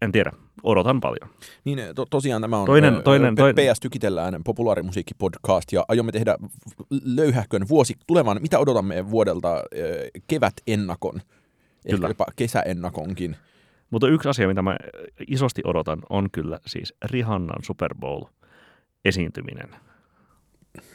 [0.02, 0.32] en tiedä,
[0.64, 1.30] odotan paljon.
[1.64, 6.36] Niin to, tosiaan tämä on Toinen- ö, toinen- PS Tykitellään populaarimusiikkipodcast ja aiomme tehdä
[7.06, 8.38] löyhäkön vuosi tulevan.
[8.42, 9.62] Mitä odotamme vuodelta ö,
[10.28, 11.16] kevät-ennakon?
[11.86, 12.08] Ehkä Kyllä.
[12.08, 13.36] jopa kesäennakonkin.
[13.90, 14.78] Mutta yksi asia, mitä mä
[15.28, 19.76] isosti odotan, on kyllä siis Rihannan Super Bowl-esiintyminen.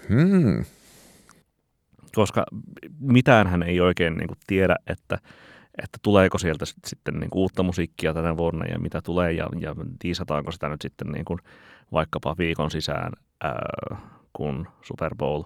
[0.09, 0.65] Hmm.
[2.17, 2.45] Koska
[3.01, 5.19] mitään hän ei oikein niin kuin tiedä, että,
[5.83, 9.49] että tuleeko sieltä sit- sitten niin kuin uutta musiikkia tänä vuonna ja mitä tulee ja,
[9.61, 11.39] ja tiisataanko sitä nyt sitten niin kuin
[11.93, 13.13] vaikkapa viikon sisään,
[13.45, 13.97] ää,
[14.33, 15.43] kun Super Bowl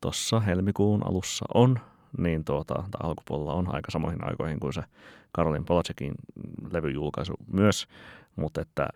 [0.00, 1.78] tuossa helmikuun alussa on,
[2.18, 4.82] niin tuota, tai alkupuolella on aika samoihin aikoihin kuin se
[5.32, 6.14] Karolin Polacekin
[6.72, 7.86] levyjulkaisu myös,
[8.36, 8.88] mutta että,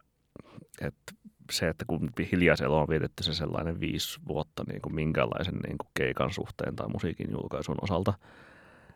[0.80, 1.12] että
[1.50, 5.88] se, että kun hiljaisella on vietetty se sellainen viisi vuotta niin kuin minkäänlaisen niin kuin
[5.94, 8.14] keikan suhteen tai musiikin julkaisun osalta,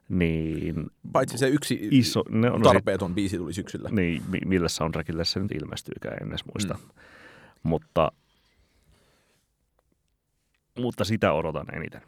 [0.09, 3.89] niin Paitsi se yksi iso, ne on tarpeeton biisi tuli syksyllä.
[3.93, 6.75] niin, mi- millä soundtrackille se nyt ilmestyykään, en edes muista.
[6.75, 6.81] Mm.
[7.63, 8.13] Mutta,
[10.79, 12.03] mutta sitä odotan eniten.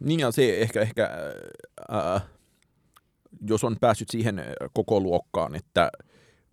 [0.00, 1.10] Niin ja se ehkä, ehkä
[1.88, 2.20] ää,
[3.48, 5.90] jos on päässyt siihen koko luokkaan, että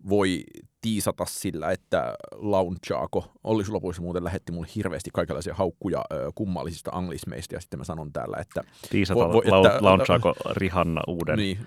[0.08, 0.44] voi
[0.86, 3.32] tiisata sillä, että launchaako.
[3.44, 8.36] Olli Sulopuissa muuten lähetti mulle hirveästi kaikenlaisia haukkuja kummallisista anglismeista ja sitten mä sanon täällä,
[8.40, 11.36] että Tiisata Vo- vo- että- launchaako Rihanna uuden.
[11.38, 11.58] niin,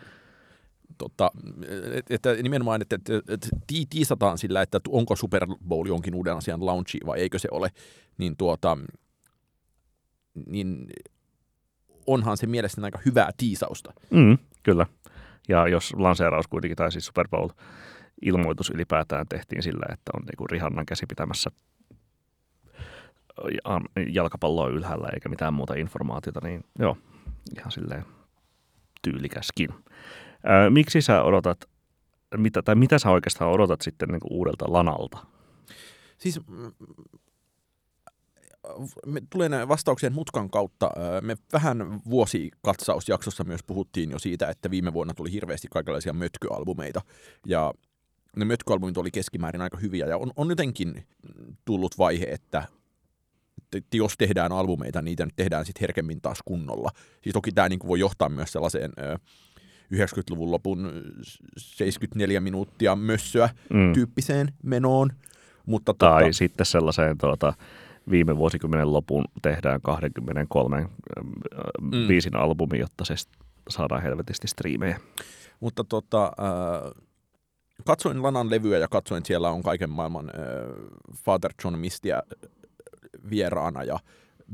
[0.97, 1.31] tota,
[1.93, 6.35] et- että nimenomaan, että, että, että tii- tiisataan sillä, että onko Super Bowl jonkin uuden
[6.37, 7.71] asian launchi vai eikö se ole,
[8.17, 8.77] niin tuota,
[10.47, 10.87] niin
[12.07, 13.93] onhan se mielestäni aika hyvää tiisausta.
[14.09, 14.85] Mm, kyllä.
[15.49, 17.49] Ja jos lanseeraus kuitenkin, tai siis Super Bowl
[18.21, 21.51] ilmoitus ylipäätään tehtiin sillä, että on niinku Rihannan käsi pitämässä
[24.09, 26.97] jalkapalloa ylhäällä eikä mitään muuta informaatiota, niin joo,
[27.57, 28.05] ihan silleen
[29.01, 29.69] tyylikäskin.
[30.43, 31.57] Ää, miksi sä odotat,
[32.37, 35.17] mitä, tai mitä sä oikeastaan odotat sitten niinku uudelta lanalta?
[36.17, 36.71] Siis mm,
[39.05, 40.91] me tulee näin vastaukseen mutkan kautta.
[41.21, 47.01] Me vähän vuosikatsausjaksossa myös puhuttiin jo siitä, että viime vuonna tuli hirveästi kaikenlaisia mötkyalbumeita.
[47.45, 47.73] Ja
[48.35, 51.07] ne mötkyalbumit oli keskimäärin aika hyviä ja on, on jotenkin
[51.65, 52.63] tullut vaihe, että
[53.75, 56.89] että jos tehdään albumeita, niitä nyt tehdään sitten herkemmin taas kunnolla.
[57.21, 59.19] Siis toki tämä niin voi johtaa myös sellaiseen ö,
[59.93, 60.91] 90-luvun lopun
[61.57, 63.93] 74 minuuttia mössöä Mm.
[63.93, 65.09] tyyppiseen menoon.
[65.65, 67.53] Mutta Tai tota, sitten sellaiseen tuota,
[68.09, 70.87] viime vuosikymmenen lopun tehdään 23 mm.
[71.81, 72.07] Mm.
[72.07, 73.13] biisin albumi, jotta se
[73.69, 74.99] saadaan helvetisti striimejä.
[75.59, 77.03] mutta tota, äh,
[77.89, 80.43] katsoin Lanan levyä ja katsoin, että siellä on kaiken maailman äh,
[81.25, 82.23] Father John Mistia
[83.29, 83.99] vieraana ja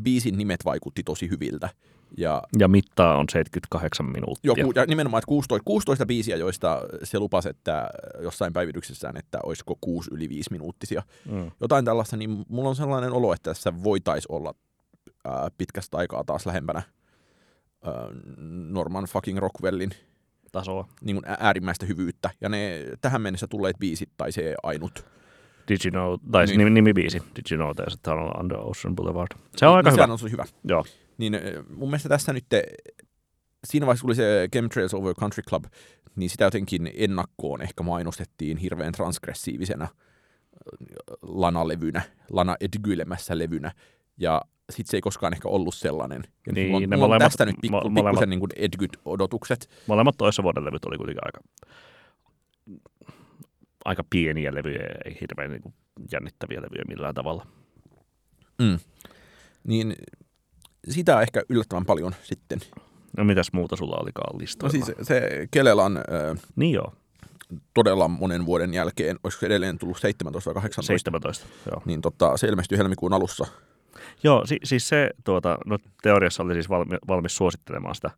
[0.03, 1.69] biisin nimet vaikutti tosi hyviltä.
[2.17, 4.53] Ja Ja mittaa on 78 minuuttia.
[4.57, 7.89] Joku, ja nimenomaan, että 16, 16 biisiä, joista se lupasi, että
[8.21, 11.03] jossain päivityksessään, että olisiko 6 yli 5 minuuttisia.
[11.31, 11.51] Mm.
[11.61, 14.53] Jotain tällaista, niin mulla on sellainen olo, että tässä voitaisiin olla
[15.25, 16.81] ää, pitkästä aikaa taas lähempänä
[17.83, 17.93] ää,
[18.69, 19.91] Norman fucking Rockwellin
[20.59, 20.87] Tasoa.
[21.01, 22.29] niin kuin äärimmäistä hyvyyttä.
[22.41, 25.05] Ja ne tähän mennessä tulleet biisit, tai se ainut.
[25.67, 26.49] Did you know, tai Niin.
[26.49, 26.57] niin.
[26.65, 29.27] nimi, nimibiisi, Did you know there's a tunnel under Ocean Boulevard.
[29.57, 30.03] Se on aika niin, hyvä.
[30.05, 30.45] sehän on hyvä.
[30.63, 30.85] Joo.
[31.17, 31.39] Niin
[31.75, 32.45] mun mielestä tässä nyt,
[33.67, 35.63] siinä vaiheessa tuli se Chemtrails Over Country Club,
[36.15, 40.77] niin sitä jotenkin ennakkoon ehkä mainostettiin hirveän transgressiivisena ö,
[41.21, 43.71] lanalevynä, lana edgyilemässä levynä.
[44.17, 46.21] Ja sitten se ei koskaan ehkä ollut sellainen.
[46.47, 48.39] Ja Niin, mulla on, ne mulla on molemmat- tästä nyt pikku, mo- molemmat- pikkusen niin
[48.55, 49.69] Edgyt-odotukset.
[49.87, 51.39] Molemmat toissa vuoden levyt oli kuitenkin aika,
[53.85, 55.73] aika pieniä levyjä, ei hirveän niin kuin
[56.11, 57.47] jännittäviä levyjä millään tavalla.
[58.61, 58.79] Mm.
[59.63, 59.95] Niin
[60.89, 62.59] sitä ehkä yllättävän paljon sitten.
[63.17, 64.71] No mitäs muuta sulla olikaan No listoilla?
[64.85, 66.01] siis se Kelelan ö,
[66.55, 66.93] Niin joo,
[67.73, 71.45] todella monen vuoden jälkeen, olisiko edelleen tullut 17 vai 18, 17.
[71.71, 73.45] Joo, niin tota, se ilmestyi helmikuun alussa.
[74.23, 78.09] Joo si- siis se tuota, no, teoriassa oli siis valmi- valmis suosittelemaan sitä,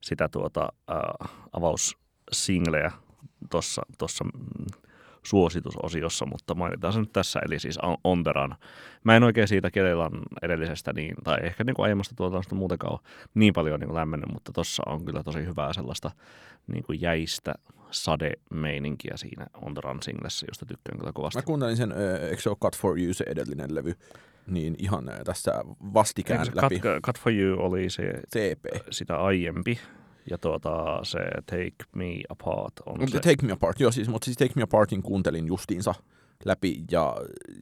[0.00, 2.92] sitä tuota, äh, avaussingleä
[3.50, 4.30] tuossa tossa, mm,
[5.22, 8.54] suositusosiossa, mutta mainitaan se nyt tässä, eli siis On- On the Run.
[9.04, 13.00] Mä en oikein siitä Kelelan edellisestä, niin, tai ehkä niin kuin aiemmasta tuotannosta muutenkaan ole
[13.34, 16.10] niin paljon niin kuin lämmennyt, mutta tuossa on kyllä tosi hyvää sellaista
[16.66, 17.54] niin kuin jäistä
[17.90, 21.38] sademeininkiä siinä On the Run singlessä, josta tykkään kyllä kovasti.
[21.38, 21.92] Mä kuuntelin sen,
[22.30, 23.94] eikö se ole Cut for You se edellinen levy,
[24.46, 25.52] niin ihan ö, tässä
[25.94, 28.64] vastikään Eikö se läpi Cut, Cut for You oli se, EP.
[28.90, 29.78] sitä aiempi,
[30.30, 33.30] ja tuota, se Take Me Apart on Mutta se.
[33.34, 35.94] Take Me Apart, joo siis, mutta siis Take Me Apartin kuuntelin justiinsa
[36.44, 37.16] läpi ja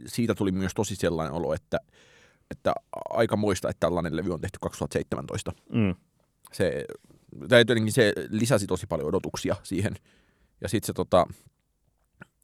[0.06, 1.78] siitä tuli myös tosi sellainen olo, että,
[2.50, 2.72] että
[3.10, 5.52] aika muista, että tällainen levy on tehty 2017.
[5.72, 5.94] Mm,
[6.52, 6.84] Se,
[7.48, 9.94] tai jotenkin se lisäsi tosi paljon odotuksia siihen.
[10.60, 11.26] Ja sitten se tota,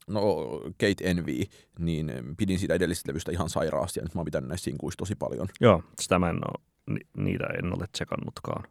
[0.07, 1.43] no Kate Envy,
[1.79, 5.15] niin pidin siitä edellisestä levystä ihan sairaasti ja nyt mä oon pitänyt näissä sinkuissa tosi
[5.15, 5.47] paljon.
[5.61, 8.63] joo, sitä mä en ole, ni, niitä en ole tsekannutkaan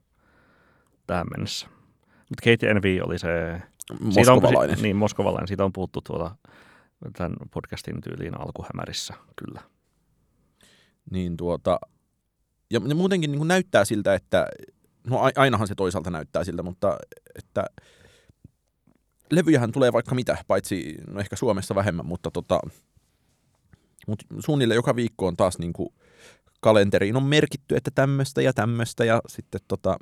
[1.06, 1.66] tähän mennessä.
[2.00, 3.62] Mutta Kate Envy oli se...
[3.90, 4.76] on- Moskovalainen.
[4.76, 5.48] si- niin, moskovalainen.
[5.48, 6.36] Siitä on puhuttu tuolla
[7.16, 9.60] tämän podcastin tyyliin alkuhämärissä, kyllä.
[11.10, 11.80] Niin tuota,
[12.70, 14.46] ja ne muutenkin niin näyttää siltä, että,
[15.06, 16.96] no ainahan se toisaalta näyttää siltä, mutta
[17.38, 17.64] että
[19.30, 22.60] levyjähän tulee vaikka mitä, paitsi no ehkä Suomessa vähemmän, mutta tota,
[24.06, 25.88] mut suunnilleen joka viikko on taas niin kuin
[26.60, 29.96] kalenteriin on merkitty, että tämmöistä ja tämmöistä ja sitten tota,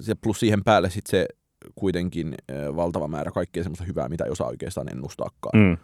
[0.00, 1.26] se plus siihen päälle sitten se
[1.74, 2.34] kuitenkin
[2.76, 5.60] valtava määrä kaikkea semmoista hyvää, mitä ei osaa oikeastaan ennustaakaan.
[5.60, 5.76] Mm.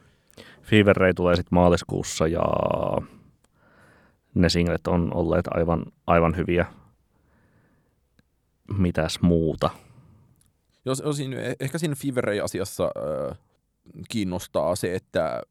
[0.63, 2.43] Fever Ray tulee sitten maaliskuussa ja
[4.35, 6.67] ne singlet on olleet aivan, aivan hyviä.
[8.79, 9.71] Mitäs muuta?
[10.89, 13.35] Jos, osin, ehkä siinä Fever Ray-asiassa ö,
[14.09, 15.43] kiinnostaa se, että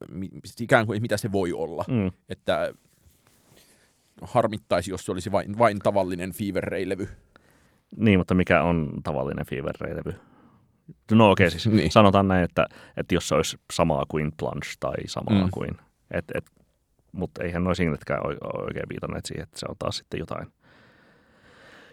[0.60, 1.84] ikään kuin mitä se voi olla.
[1.88, 2.10] Mm.
[2.28, 2.74] Että
[4.22, 7.08] harmittaisi, jos se olisi vain, vain tavallinen Fever Ray-levy.
[7.96, 10.14] Niin, mutta mikä on tavallinen Fever Ray-levy?
[11.10, 11.90] No okei, okay, siis Niin.
[11.92, 15.50] sanotaan näin, että, että jos se olisi samaa kuin Plunge tai samaa Mm.
[15.50, 15.70] kuin,
[16.10, 16.44] et, et,
[17.12, 18.20] mutta eihän nuo singletkään
[18.66, 20.46] oikein viitanneet siihen, että se on taas sitten jotain,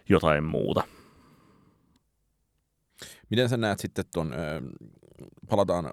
[0.10, 0.84] jotain muuta.
[3.30, 4.34] Miten sä näet sitten tuon,
[5.50, 5.90] palataan ö,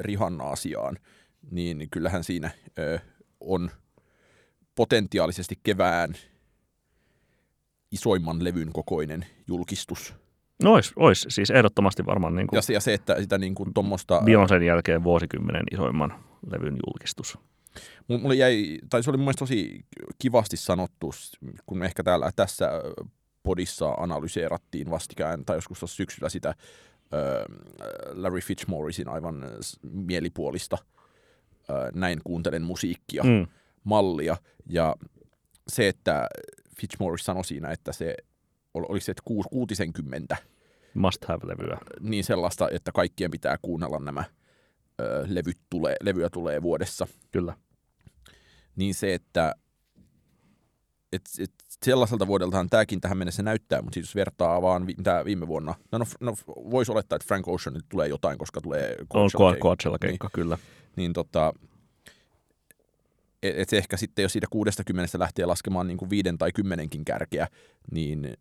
[0.00, 0.98] Rihanna-asiaan,
[1.50, 2.50] niin kyllähän siinä
[3.40, 3.70] on
[4.74, 6.14] potentiaalisesti kevään
[7.92, 10.14] isoimman levyn kokoinen julkistus.
[10.62, 13.54] No ois, ois siis ehdottomasti varmaan niin kuin Ja se, ja se että sitä niin
[13.54, 14.22] kuin tuommoista...
[14.24, 17.38] Beyoncén jälkeen vuosikymmenen isoimman levyn julkistus.
[18.08, 19.86] Mulle jäi, tai se oli mun mielestä tosi
[20.18, 21.10] kivasti sanottu,
[21.66, 22.70] kun ehkä täällä tässä
[23.46, 26.54] podissa analyseerattiin vastikään, tai joskus tuossa syksyllä sitä
[28.14, 29.44] Larry Fitzmorrisin aivan
[29.82, 30.78] mielipuolista
[31.94, 33.46] näin kuuntelen musiikkia Mm.
[33.84, 34.36] mallia.
[34.66, 34.96] Ja
[35.68, 36.28] se, että
[36.80, 38.14] Fitzmaurice sanoi siinä, että se
[38.74, 40.36] ol- oliko se, että kuus, kuutisenkymmentä,
[40.94, 41.78] Must have-levyä.
[42.00, 44.24] niin sellaista, että kaikkien pitää kuunnella nämä
[45.00, 47.06] ö, levyt tulee, levyä tulee vuodessa.
[47.32, 47.54] Kyllä.
[48.76, 49.54] niin se, että
[51.12, 51.52] et, et
[51.84, 55.74] sellaiselta vuodeltahan tämäkin tähän mennessä näyttää, mutta siis jos vertaa vaan vi, mitä viime vuonna,
[55.92, 58.96] no, no, no voisi olettaa, että Frank Ocean tulee jotain, koska tulee
[59.58, 60.58] Coachella-keikka, niin, kyllä.
[60.96, 61.52] Niin tota,
[63.42, 67.48] et, et ehkä sitten, jos siitä 60 lähtee laskemaan niin kuin viiden tai kymmenenkin kärkeä,
[67.90, 68.36] niin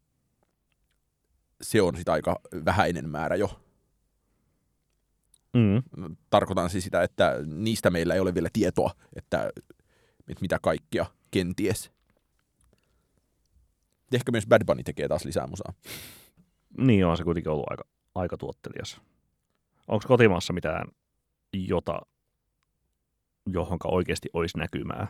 [1.61, 3.59] se on sitä aika vähäinen määrä jo.
[5.53, 5.83] Mm.
[6.29, 9.49] Tarkoitan siis sitä, että niistä meillä ei ole vielä tietoa, että,
[10.27, 11.94] että mitä kaikkia kenties.
[14.11, 15.73] Ehkä myös Bad Bunny tekee taas lisää musaa.
[16.77, 17.83] Niin on se kuitenkin ollut aika,
[18.15, 19.01] aika tuottelias.
[19.87, 20.87] Onko kotimaassa mitään,
[21.53, 21.99] jota,
[23.49, 25.07] johonka oikeasti olisi näkymää?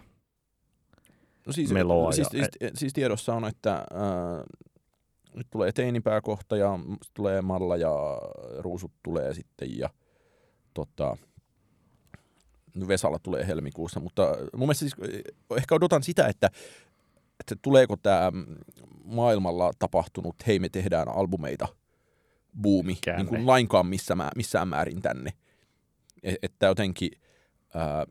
[1.47, 3.85] No siis, Meloa siis, ja- siis, siis tiedossa on, että äh,
[5.35, 6.79] nyt tulee teinipääkohta ja
[7.13, 7.91] tulee Malla ja
[8.59, 9.89] Ruusut tulee sitten ja
[10.73, 11.17] tota,
[12.87, 16.49] Vesalla tulee helmikuussa, mutta mun mielestä siis äh, ehkä odotan sitä, että,
[17.39, 18.31] että tuleeko tämä
[19.03, 21.67] maailmalla tapahtunut hei me tehdään albumeita
[22.61, 23.23] buumi Käänne.
[23.23, 25.33] niin kuin lainkaan missä, mä- missään määrin tänne.
[26.23, 27.11] Et, että jotenkin
[27.73, 28.05] ää,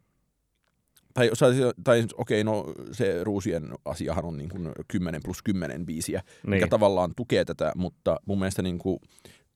[1.14, 6.22] tai, tai, tai okei, no se Ruusien asiahan on niin kuin 10 plus 10 biisiä,
[6.42, 6.50] niin.
[6.50, 8.98] mikä tavallaan tukee tätä, mutta mun mielestä niin kuin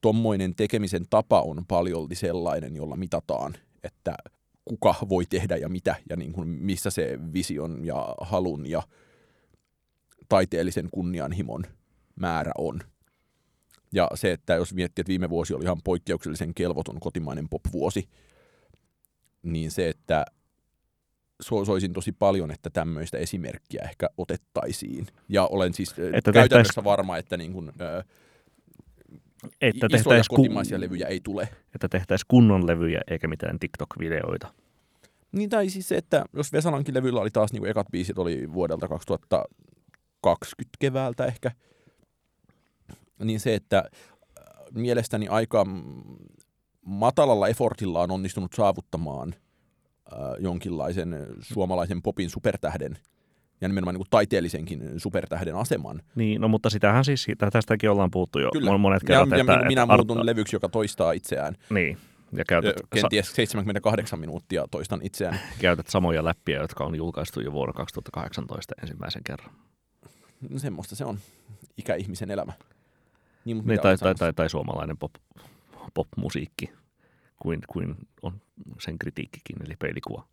[0.01, 4.15] tommoinen tekemisen tapa on paljolti sellainen, jolla mitataan, että
[4.65, 8.83] kuka voi tehdä ja mitä, ja niin kuin missä se vision ja halun ja
[10.29, 11.65] taiteellisen kunnianhimon
[12.17, 12.81] määrä on.
[13.93, 18.09] Ja se, että jos miettii, että viime vuosi oli ihan poikkeuksellisen kelvoton kotimainen pop-vuosi,
[19.43, 20.25] niin se, että
[21.43, 25.07] so- soisin tosi paljon, että tämmöistä esimerkkiä ehkä otettaisiin.
[25.29, 28.05] Ja olen siis että Että käytännössä varma, että niin kuin, ö,
[29.61, 31.49] Että isoja tehtäisiin kotimaisia levyjä ei tule.
[31.75, 34.49] että tehtäis kunnon levyjä eikä mitään TikTok-videoita.
[35.33, 38.53] Niin tai siis se, että jos Vesalankin levyllä oli taas niin kuin ekat biisit oli
[38.53, 38.89] vuodelta
[40.21, 41.51] 2020 keväältä ehkä,
[43.25, 45.67] niin se, että äh, mielestäni aika
[46.85, 49.35] matalalla effortilla on onnistunut saavuttamaan
[50.13, 52.99] äh, jonkinlaisen suomalaisen popin supertähden
[53.61, 56.03] ja nimenomaan niin kuin taiteellisenkin supertähden aseman.
[56.15, 58.79] Niin, no mutta sitähän siis, tästäkin ollaan puhuttu jo Kyllä.
[58.79, 59.31] monet Ja, kerrat.
[59.31, 61.55] ja että, minä, minä että muutun levyksi, joka toistaa itseään.
[61.71, 61.99] Niin,
[62.33, 65.41] ja käytät, Kenties 78 minuuttia toistan itseään.
[65.61, 69.51] käytät samoja läppiä, jotka on julkaistu jo vuonna 2018 ensimmäisen kerran.
[70.51, 71.19] No semmoista se on
[71.77, 72.53] ikäihmisen elämä.
[73.45, 75.13] Niin, mutta Niin, tai, tai, tai, tai suomalainen pop,
[75.95, 76.71] pop-musiikki,
[77.43, 78.41] kuin, kuin on
[78.81, 80.27] sen kritiikkikin, eli peilikuva.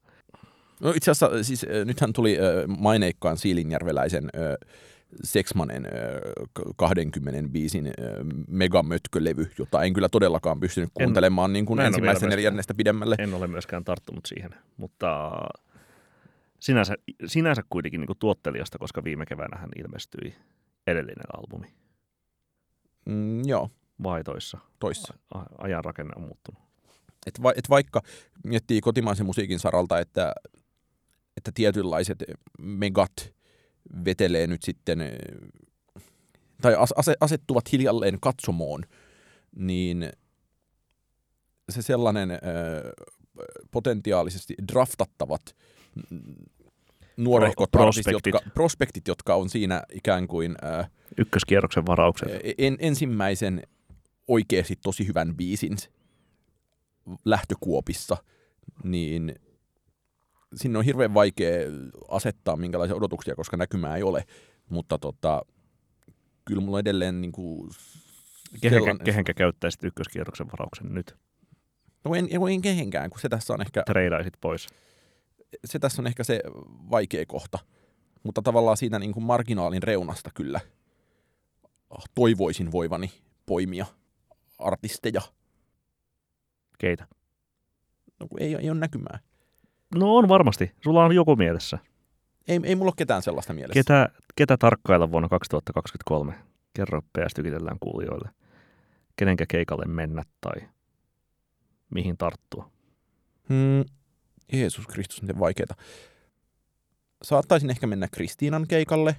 [0.82, 4.70] No itse asiassa siis äh, nythän tuli äh, maineikkaan Siilinjärveläisen äh,
[5.24, 5.91] Seksmanen äh,
[6.54, 7.94] k- 20 biisin äh,
[8.48, 12.38] megamötkölevy, jota en kyllä todellakaan pystynyt En- kuuntelemaan niin kuin en ensimmäisestä vielä myöskään.
[12.38, 13.15] neljännestä pidemmälle.
[13.20, 15.32] En ole myöskään tarttunut siihen, mutta
[16.65, 20.36] sinänsä, sinänsä kuitenkin niin tuottelijasta, koska viime keväänähän ilmestyi
[20.88, 21.67] edellinen albumi,
[23.06, 23.69] Mm, joo,
[24.04, 24.58] vai toissa.
[24.80, 25.13] toissa.
[25.34, 26.62] A- ajan rakenne on muuttunut.
[27.28, 28.01] Et, va, et vaikka
[28.43, 30.34] miettii kotimaisen musiikin saralta, että,
[31.38, 32.23] että tietynlaiset
[32.60, 33.34] megat
[34.06, 34.99] vetelee nyt sitten,
[36.62, 38.84] tai as, ase, asettuvat hiljalleen katsomoon,
[39.56, 40.10] niin
[41.69, 42.38] se sellainen ö,
[43.71, 45.56] potentiaalisesti draftattavat
[46.10, 46.21] mm,
[47.17, 48.34] nuorehkot Pro- artistit, prospektit.
[48.34, 50.84] jotka, prospektit, jotka on siinä ikään kuin ö,
[51.17, 52.30] Ykköskierroksen varaukset.
[52.58, 53.63] en, ensimmäisen
[54.28, 55.78] oikeasti tosi hyvän biisin
[57.25, 58.17] lähtökuopissa,
[58.84, 59.36] niin
[60.56, 61.60] sinne on hirveän vaikea
[62.10, 64.23] asettaa minkälaisia odotuksia, koska näkymää ei ole.
[64.69, 65.41] Mutta tota,
[66.45, 67.69] kyllä mulla on edelleen niin kuin
[68.62, 71.15] Kehenkä, sellainen- kehenkä käyttäisit ykköskierroksen varauksen nyt?
[72.04, 74.67] No en, en, en kehenkään, kun se tässä on ehkä Treidaisit pois.
[75.65, 76.41] Se tässä on ehkä se
[76.91, 77.60] vaikea kohta.
[78.23, 80.60] Mutta tavallaan siinä niin kuin marginaalin reunasta kyllä
[82.15, 83.12] toivoisin voivani
[83.46, 83.85] poimia
[84.60, 85.21] artisteja.
[86.77, 87.08] Keitä?
[88.19, 89.19] No, ei, ei ole näkymää.
[89.96, 90.71] No on varmasti.
[90.83, 91.77] Sulla on joku mielessä.
[92.48, 93.73] Ei, ei mulla ole ketään sellaista mielessä.
[93.73, 96.33] Ketä, ketä tarkkailla vuonna 2023?
[96.73, 98.29] Kerro PS tykitellään kuulijoille.
[99.15, 100.69] Kenenkä keikalle mennä tai
[101.93, 102.69] mihin tarttua?
[103.50, 103.85] Hmm,
[104.54, 105.75] Jeesus Kristus, miten vaikeeta.
[107.23, 109.15] Saattaisin ehkä mennä Kristiinan keikalle,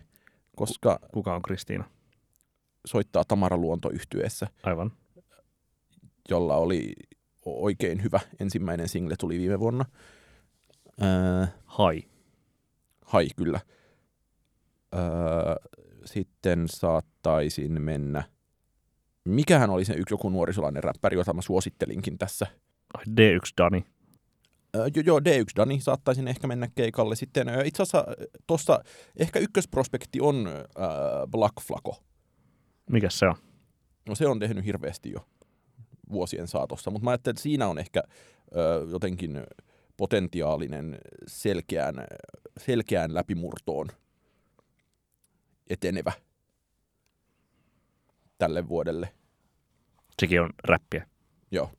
[0.57, 1.85] koska Kuka on Kristiina?
[2.87, 4.93] soittaa Tamara Luonto yhtyeessä, Aivan.
[6.29, 6.93] jolla oli
[7.45, 9.85] oikein hyvä ensimmäinen single tuli viime vuonna.
[11.03, 12.03] Öö, Hai.
[13.05, 13.61] hai kyllä.
[14.95, 15.01] Öö,
[16.05, 18.23] sitten saattaisin mennä.
[19.25, 22.47] Mikähän oli se yksi joku nuorisolainen räppäri, jota mä suosittelinkin tässä?
[22.95, 23.87] Ai, D1 Dani.
[24.77, 27.17] Joo, joo, D1 Dani saattaisin ehkä mennä keikalle.
[27.17, 28.05] Sitten itse asiassa
[28.47, 28.81] tuossa
[29.17, 30.63] ehkä ykkösprospekti on äh,
[31.31, 32.03] Black Flaco.
[32.91, 33.35] Mikä se on?
[34.09, 35.27] No se on tehnyt hirveästi jo
[36.13, 39.43] vuosien saatossa, mutta mä ajattelin, että siinä on ehkä äh, jotenkin
[39.97, 41.95] potentiaalinen selkeään,
[42.59, 43.89] selkeään läpimurtoon
[45.71, 46.13] etenevä
[48.39, 49.09] tälle vuodelle.
[50.21, 51.07] Sekin on räppiä.
[51.51, 51.71] Joo.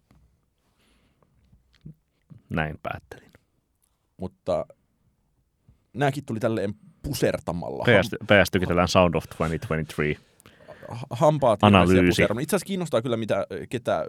[2.49, 3.31] Näin päättelin.
[4.17, 4.65] Mutta
[5.93, 6.73] nämäkin tuli tälleen
[7.03, 7.85] pusertamalla.
[8.27, 10.15] Päästyikin tällään Sound of 2023?
[11.09, 12.21] Hampaat Analyysi.
[12.23, 14.05] Itse asiassa kiinnostaa kyllä, mitä, ketä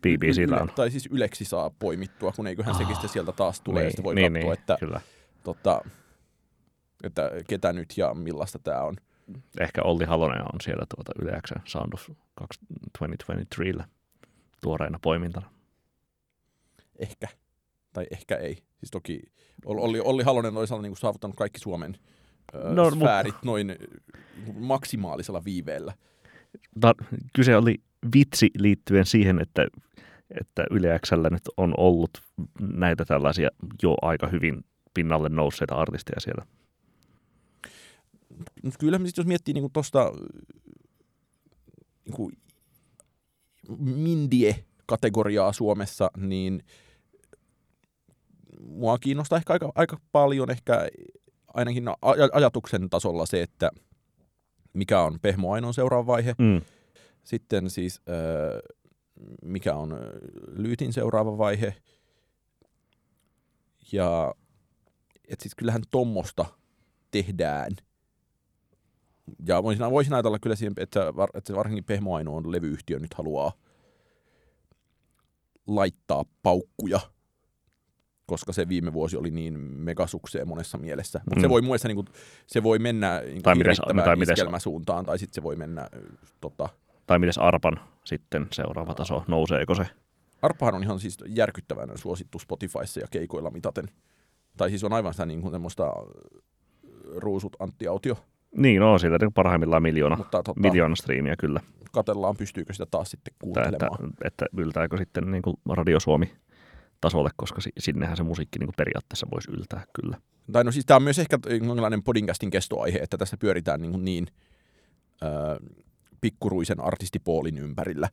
[0.00, 0.68] BBCllä on.
[0.76, 4.04] tai siis Yleksi saa poimittua, kun eiköhän oh, sekin sitten sieltä taas tulee, niin, ja
[4.04, 5.00] voi niin, katsoa, niin, että, kyllä.
[5.44, 5.80] Tota,
[7.04, 8.96] että ketä nyt ja millaista tämä on.
[9.60, 13.84] Ehkä Olli Halonen on siellä tuota Yle X Sound of 2023
[14.60, 15.50] tuoreena poimintana.
[16.98, 17.28] Ehkä.
[17.92, 18.54] Tai ehkä ei.
[18.54, 19.20] Siis toki
[19.64, 21.96] Olli, Olli Halonen toisaalta niin saavuttanut kaikki Suomen
[22.54, 23.44] no, sfäärit mut...
[23.44, 23.76] noin
[24.54, 25.94] maksimaalisella viiveellä.
[26.80, 26.94] Ta-
[27.32, 27.74] kyse oli
[28.14, 29.66] vitsi liittyen siihen, että,
[30.40, 32.10] että Yle Xllä nyt on ollut
[32.60, 33.48] näitä tällaisia
[33.82, 34.64] jo aika hyvin
[34.94, 36.46] pinnalle nousseita artisteja siellä.
[38.78, 40.12] Kyllä, jos miettii niin tuosta
[42.04, 42.32] niin
[43.78, 46.62] Mindie-kategoriaa Suomessa, niin
[48.62, 50.88] mua kiinnostaa ehkä aika, aika paljon ehkä
[51.54, 53.70] ainakin aj- ajatuksen tasolla se, että
[54.72, 56.34] mikä on Pehmo Ainon seuraava vaihe.
[56.38, 56.60] Mm.
[57.24, 58.74] Sitten siis äh,
[59.44, 59.96] mikä on
[60.46, 61.74] Lyytin seuraava vaihe.
[63.92, 64.34] Ja
[65.28, 66.44] et siis kyllähän tommosta
[67.10, 67.72] tehdään.
[69.46, 73.52] Ja voisin, voisin ajatella kyllä siihen, että, var, että varsinkin Pehmo Ainoon levyyhtiö nyt haluaa
[75.66, 77.00] laittaa paukkuja
[78.30, 81.20] koska se viime vuosi oli niin megasukseen monessa mielessä.
[81.24, 81.40] Mutta mm.
[81.40, 82.06] se voi muissa, niin kuin,
[82.46, 85.88] se voi mennä niin tai mites, tai iskelmäsuuntaan, tai sitten se voi mennä...
[86.40, 86.68] Tota...
[87.06, 89.86] Tai mites Arpan sitten seuraava taso, nouseeko se?
[90.42, 93.88] Arpahan on ihan siis järkyttävän suosittu Spotifyssa ja keikoilla mitaten.
[94.56, 95.92] Tai siis on aivan sitä niin kuin semmoista
[97.16, 98.16] ruusut Antti Autio.
[98.56, 101.60] Niin, no sillä niin parhaimmillaan miljoona, Mutta, tota, miljoona striimiä kyllä.
[101.92, 104.04] Katellaan, pystyykö sitä taas sitten kuuntelemaan.
[104.04, 106.32] Että, että yltääkö sitten niin kuin Radio Suomi
[107.00, 110.16] tasolle, koska sinnehän se musiikki niin kuin periaatteessa voisi yltää kyllä.
[110.52, 114.26] Tai no siis tämä on myös ehkä jonkinlainen podcastin kestoaihe, että tässä pyöritään niin, niin
[115.22, 115.78] äh,
[116.20, 118.08] pikkuruisen artistipoolin ympärillä,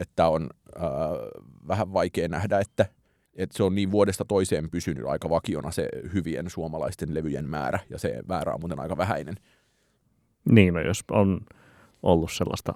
[0.00, 0.82] että on äh,
[1.68, 2.86] vähän vaikea nähdä, että,
[3.34, 7.98] että se on niin vuodesta toiseen pysynyt aika vakiona se hyvien suomalaisten levyjen määrä, ja
[7.98, 9.34] se määrä on muuten aika vähäinen.
[10.50, 11.40] Niin, no jos on
[12.02, 12.72] ollut sellaista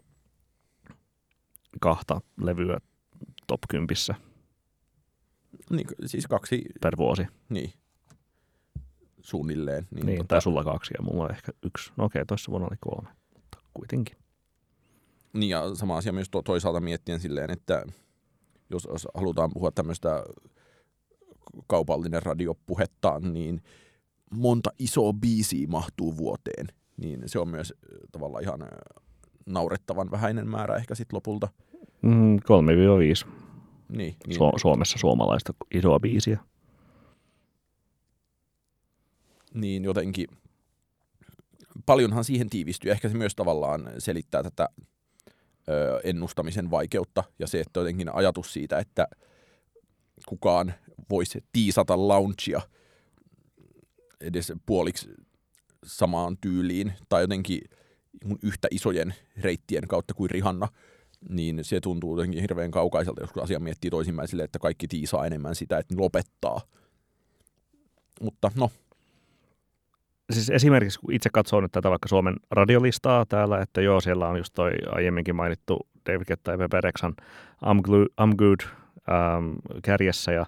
[1.80, 2.78] kahta levyä
[3.46, 3.86] top 10
[5.70, 6.64] niin, siis kaksi.
[6.82, 7.26] Per vuosi.
[7.48, 7.72] Niin.
[9.20, 9.86] Suunnilleen.
[9.90, 10.28] Niin, niin tota...
[10.28, 11.92] tai sulla kaksi ja mulla on ehkä yksi.
[11.96, 14.16] No okei, toissa vuonna oli kolme, mutta kuitenkin.
[15.32, 17.86] Niin ja sama asia myös to- toisaalta miettien silleen, että
[18.70, 20.24] jos, jos halutaan puhua tämmöistä
[21.66, 23.62] kaupallinen radiopuhetta, niin
[24.30, 26.66] monta isoa biisiä mahtuu vuoteen.
[26.96, 27.74] Niin se on myös
[28.12, 28.60] tavallaan ihan
[29.46, 31.48] naurettavan vähäinen määrä ehkä sitten lopulta.
[32.02, 32.40] Mm, 3-5
[33.88, 34.40] niin, niin.
[34.40, 36.38] Su- Suomessa suomalaista isoa biisiä.
[39.54, 40.26] Niin jotenkin
[41.86, 42.90] paljonhan siihen tiivistyy.
[42.90, 44.68] Ehkä se myös tavallaan selittää tätä
[45.68, 49.08] ö, ennustamisen vaikeutta ja se, että jotenkin ajatus siitä, että
[50.28, 50.74] kukaan
[51.10, 52.60] voisi tiisata launchia
[54.20, 55.08] edes puoliksi
[55.84, 57.60] samaan tyyliin tai jotenkin
[58.42, 60.68] yhtä isojen reittien kautta kuin Rihanna–
[61.28, 65.54] niin se tuntuu jotenkin hirveän kaukaiselta, jos asia miettii toisinpäin sille, että kaikki tiisaa enemmän
[65.54, 66.60] sitä, että lopettaa.
[68.20, 68.70] Mutta no.
[70.32, 74.36] Siis esimerkiksi kun itse katsoo nyt tätä vaikka Suomen radiolistaa täällä, että joo, siellä on
[74.36, 77.14] just toi aiemminkin mainittu David Ketta ja Pepe Rexan
[77.64, 79.52] I'm, I'm Good ähm,
[79.82, 80.46] kärjessä ja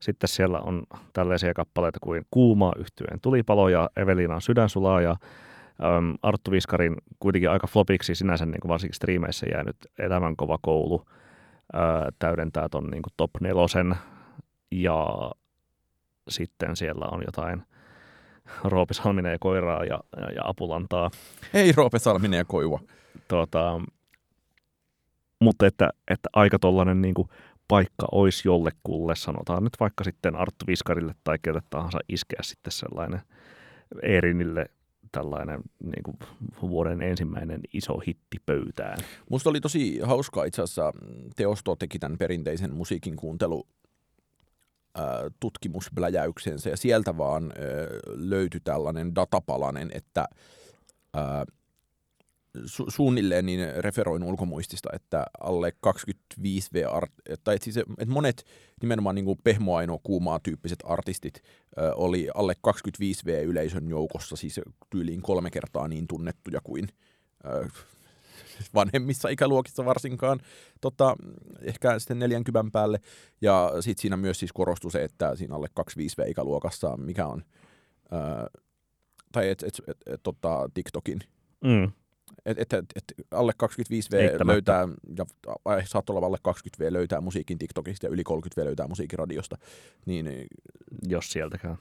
[0.00, 5.16] sitten siellä on tällaisia kappaleita kuin Kuuma yhtyeen tulipalo ja Evelinan sydänsulaa ja
[5.80, 11.06] äm, Arttu Viskarin kuitenkin aika flopiksi sinänsä niin kuin varsinkin striimeissä jäänyt elämän kova koulu
[11.72, 13.94] ää, täydentää ton niin kuin top nelosen
[14.70, 15.06] ja
[16.28, 17.62] sitten siellä on jotain
[18.64, 21.10] Roope Salminen ja koiraa ja, ja, ja apulantaa.
[21.54, 22.80] Ei Roope Salminen ja koiva.
[23.28, 23.80] Tuota,
[25.40, 27.28] mutta että, että aika tollainen niin kuin
[27.68, 33.20] paikka olisi jollekulle, sanotaan nyt vaikka sitten Arttu Viskarille tai kelle tahansa iskeä sitten sellainen
[34.02, 34.66] Erinille
[35.14, 36.16] tällainen niin kuin
[36.62, 38.98] vuoden ensimmäinen iso hitti pöytään.
[39.30, 40.92] Musta oli tosi hauskaa itse asiassa.
[41.36, 43.66] Teosto teki tämän perinteisen musiikin kuuntelu
[45.40, 47.52] tutkimusbläjäyksensä ja sieltä vaan
[48.06, 50.28] löytyi tällainen datapalanen, että
[52.58, 58.44] su- suunnilleen niin referoin ulkomuistista, että alle 25V, art- tai siis, että monet
[58.82, 61.42] nimenomaan niin pehmoaino kuumaa tyyppiset artistit
[61.78, 66.88] ö, oli alle 25V yleisön joukossa, siis tyyliin kolme kertaa niin tunnettuja kuin
[67.44, 67.68] ö,
[68.74, 70.40] vanhemmissa ikäluokissa varsinkaan,
[70.80, 71.16] tota,
[71.62, 73.00] ehkä sitten 40 päälle.
[73.40, 77.44] Ja sitten siinä myös siis korostui se, että siinä alle 25V-ikäluokassa, mikä on,
[78.10, 78.46] ää,
[79.32, 81.20] tai et, et, et, et, tota, TikTokin,
[81.64, 81.92] Mm.
[82.44, 85.24] Että et, et, et alle 25V löytää, ja
[85.84, 89.58] saattaa olla alle 20V löytää musiikin TikTokista ja yli 30V löytää musiikin radiosta,
[90.06, 90.46] niin,
[91.08, 91.76] Jos sieltäkään.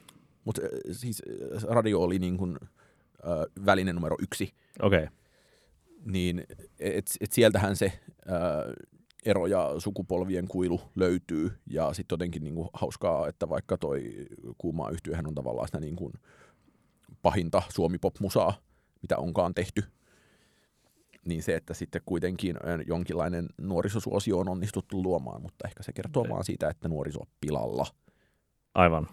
[0.46, 1.22] mutta siis
[1.68, 5.04] radio oli niin kuin, äh, väline numero yksi Okei.
[5.04, 5.16] Okay.
[6.06, 6.44] niin
[6.80, 8.64] et, et sieltähän se ää,
[9.26, 11.52] ero ja sukupolvien kuilu löytyy.
[11.70, 14.14] Ja sitten jotenkin niinku hauskaa, että vaikka toi
[14.58, 16.12] kuuma yhtyehän on tavallaan sitä niinku
[17.22, 18.54] pahinta suomi-pop-musaa,
[19.02, 19.84] mitä onkaan tehty,
[21.26, 22.56] niin se, että sitten kuitenkin
[22.88, 27.86] jonkinlainen nuorisosuosio on onnistuttu luomaan, mutta ehkä se kertoo vaan siitä, että nuoriso on pilalla.
[28.74, 29.08] Aivan.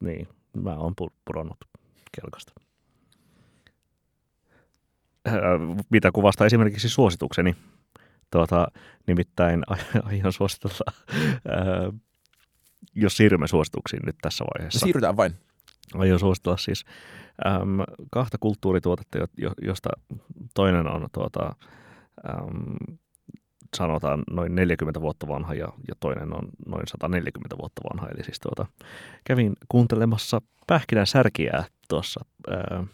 [0.00, 1.56] Niin, mä oon pu- pudonnut
[2.20, 2.52] kelkasta.
[5.90, 7.56] Mitä kuvastaa esimerkiksi suositukseni.
[8.30, 8.68] Tuota,
[9.06, 10.92] nimittäin ai- aion suositella,
[12.94, 14.78] jos siirrymme suosituksiin nyt tässä vaiheessa.
[14.78, 15.34] Siirrytään vain.
[15.94, 16.84] Aion suositella siis
[17.46, 17.78] äm,
[18.10, 19.88] kahta kulttuurituotetta, jo- jo- josta
[20.54, 21.54] toinen on tuota,
[22.30, 22.98] äm,
[23.76, 28.08] sanotaan noin 40 vuotta vanha ja, ja toinen on noin 140 vuotta vanha.
[28.08, 28.66] Eli siis tuota,
[29.24, 32.84] kävin kuuntelemassa Pähkinän särkiää tuossa ää,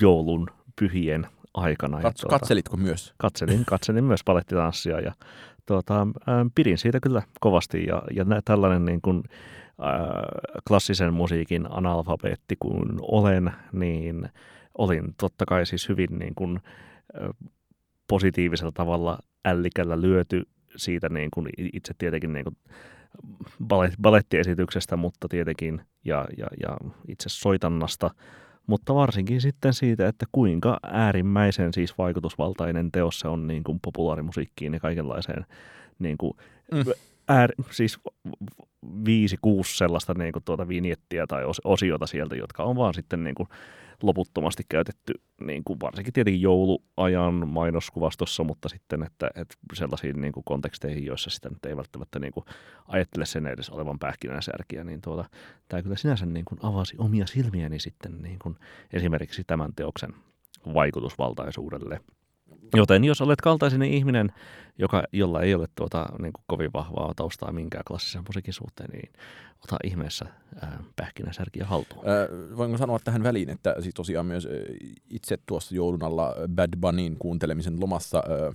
[0.00, 0.46] joulun
[0.80, 2.00] pyhien aikana.
[2.00, 3.14] Ja Kats- katselitko myös?
[3.16, 5.12] katselin, katselin myös palettitanssia ja
[5.66, 9.22] tuota, ää, pidin siitä kyllä kovasti ja, ja nä, tällainen niin kuin,
[9.80, 10.22] ää,
[10.68, 14.28] klassisen musiikin analfabeetti kuin olen, niin
[14.78, 16.60] olin totta kai siis hyvin niin kuin,
[17.20, 17.30] ää,
[18.08, 20.42] positiivisella tavalla ällikällä lyöty
[20.76, 22.56] siitä niin kuin itse tietenkin niin kuin
[23.64, 26.76] balet- balettiesityksestä, mutta tietenkin ja, ja, ja
[27.08, 28.10] itse soitannasta,
[28.66, 34.74] mutta varsinkin sitten siitä, että kuinka äärimmäisen siis vaikutusvaltainen teos se on niin kuin populaarimusiikkiin
[34.74, 35.46] ja kaikenlaiseen
[35.98, 36.36] niin kuin
[36.72, 36.92] Mm.
[37.28, 37.98] Äär, siis
[39.04, 43.24] viisi, kuusi sellaista niin kuin tuota vinjettiä tai os- osiota sieltä, jotka on vaan sitten
[43.24, 43.48] niin kuin
[44.02, 50.44] loputtomasti käytetty niin kuin varsinkin tietenkin jouluajan mainoskuvastossa, mutta sitten että, että sellaisiin niin kuin
[50.44, 52.44] konteksteihin, joissa sitä nyt ei välttämättä niin kuin
[52.88, 55.24] ajattele sen edes olevan pähkinänsärkiä, niin tuota,
[55.68, 58.56] tämä kyllä sinänsä niin kuin avasi omia silmiäni sitten niin kuin
[58.92, 60.14] esimerkiksi tämän teoksen
[60.74, 62.00] vaikutusvaltaisuudelle.
[62.74, 64.32] Joten jos olet kaltaisinen ihminen,
[64.78, 69.12] joka, jolla ei ole tuota, niin kuin kovin vahvaa taustaa minkään klassisen musiikin suhteen, niin
[69.64, 70.26] ota ihmeessä
[70.62, 72.04] ää, pähkinänsärkiä haltuun.
[72.08, 74.52] Äh, voinko sanoa tähän väliin, että siis tosiaan myös äh,
[75.10, 78.54] itse tuossa joulun alla Bad Bunnyn kuuntelemisen lomassa äh,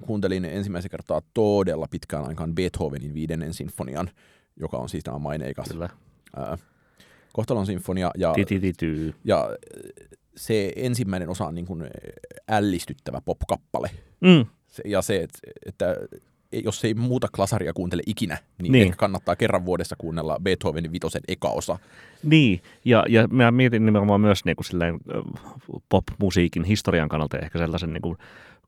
[0.00, 4.10] kuuntelin ensimmäisen kertaa todella pitkään aikaan Beethovenin viidennen sinfonian,
[4.56, 5.88] joka on siis tämä maineikas Kyllä.
[6.38, 6.58] äh,
[7.32, 8.10] kohtalon sinfonia.
[8.18, 8.34] Ja,
[9.24, 10.08] ja äh,
[10.38, 11.84] se ensimmäinen osa on niin kuin
[12.48, 13.90] ällistyttävä popkappale.
[14.20, 15.96] Mm, Se, ja se, että, että
[16.52, 18.84] jos ei muuta klasaria kuuntele ikinä, niin, Niin.
[18.86, 21.78] ehkä kannattaa kerran vuodessa kuunnella Beethovenin vitosen eka osa.
[22.22, 24.98] Niin, ja, ja mä mietin nimenomaan myös niin kuin silleen,
[25.88, 28.16] pop-musiikin historian kannalta ehkä sellaisen niin kuin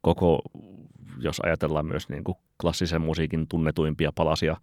[0.02, 0.42] koko,
[1.18, 4.56] jos ajatellaan myös niin kuin klassisen musiikin tunnetuimpia palasia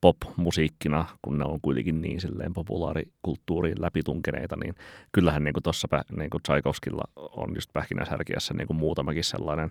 [0.00, 4.74] pop-musiikkina, kun ne on kuitenkin niin silleen populaarikulttuuriin läpitunkeneita, niin
[5.12, 9.70] kyllähän niin tuossa niin kuin Tchaikovskilla on just Pähkinäsärkiässä niin kuin muutamakin sellainen,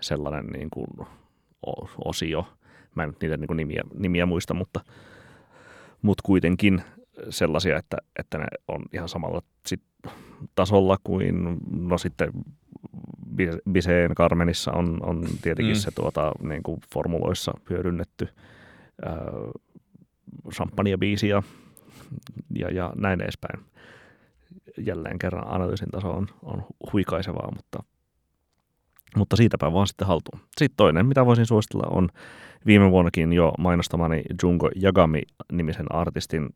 [0.00, 0.86] sellainen niin kuin
[2.04, 2.48] osio.
[2.94, 4.80] Mä en nyt niitä niin kuin nimiä, nimiä muista, mutta,
[6.02, 6.82] mutta kuitenkin
[7.30, 9.82] sellaisia, että, että ne on ihan samalla sit
[10.54, 12.30] tasolla kuin no sitten
[13.36, 15.80] Bis- Biseen Carmenissa on, on tietenkin Mm.
[15.80, 18.28] se tuota, niin kuin formuloissa hyödynnetty
[20.54, 21.42] champagne-biisi ja,
[22.54, 23.64] ja, ja näin edespäin.
[24.78, 27.82] Jälleen kerran analyysin taso on, on huikaisevaa, mutta,
[29.16, 30.40] mutta siitäpä vaan sitten haltuun.
[30.58, 32.08] Sitten toinen, mitä voisin suositella, on
[32.66, 36.48] viime vuonnakin jo mainostamani Jungo Yagami-nimisen artistin.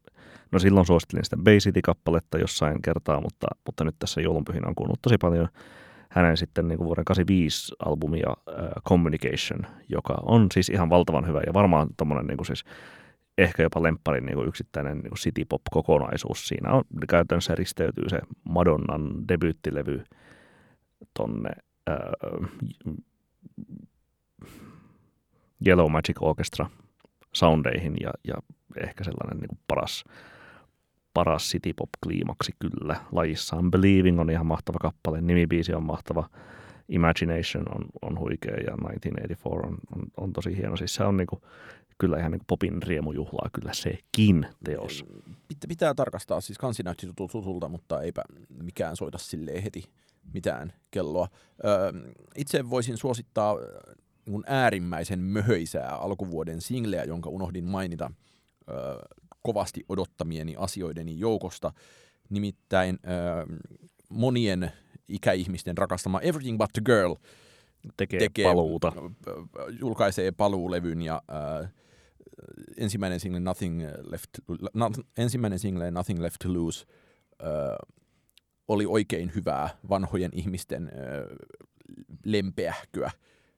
[0.53, 5.03] No silloin suosittelin sitä Bay City-kappaletta jossain kertaa, mutta, mutta nyt tässä joulunpyhinä on kuulunut
[5.03, 5.49] tosi paljon
[6.09, 8.37] hänen sitten niin kuin vuoden 85 albumia
[8.89, 12.65] Communication, joka on siis ihan valtavan hyvä ja varmaan tommonen niin kuin siis
[13.39, 16.49] ehkä jopa lempparin niin kuin yksittäinen niin city pop kokonaisuus.
[16.49, 20.05] Siinä on käytännössä risteytyy se Madonnan debyyttilevy
[21.15, 21.51] tonne
[21.91, 21.97] äh,
[25.67, 26.71] Yellow Magic Orchestra
[27.35, 28.35] soundeihin ja, ja
[28.81, 30.05] ehkä sellainen niin kuin paras,
[31.19, 33.71] paras city pop kliimaksi kyllä lajissaan.
[33.71, 36.29] Believing on ihan mahtava kappale, nimibiisi on mahtava,
[36.89, 40.77] Imagination on, on huikea ja 1984 on, on, on tosi hieno.
[40.77, 41.43] Siis se on niin kuin,
[41.99, 45.05] kyllä ihan niin popin riemujuhlaa kyllä sekin teos.
[45.49, 48.23] Pitää, pitää tarkastaa, siis kansi näytti tutulta, mutta eipä
[48.63, 49.85] mikään soita silleen heti
[50.35, 51.29] mitään kelloa.
[51.65, 51.93] Öö,
[52.37, 53.57] itse voisin suosittaa
[54.27, 58.11] niin äärimmäisen möhöisää alkuvuoden singleä, jonka unohdin mainita
[58.71, 58.77] öö,
[59.43, 61.73] kovasti odottamieni asioideni joukosta.
[62.31, 63.57] Nimittäin öö,
[64.09, 64.73] monien
[65.09, 67.15] ikäihmisten rakastama Everything But The Girl
[67.97, 68.93] tekee, tekee paluuta.
[69.81, 71.23] Julkaisee paluulevyn ja
[71.63, 71.73] äh,
[72.77, 74.31] ensimmäinen single Nothing Left,
[74.75, 76.85] not, ensimmäinen single Nothing Left to Lose
[77.43, 77.49] äh,
[78.69, 80.93] oli oikein hyvää vanhojen ihmisten äh,
[82.25, 83.11] lempeähköä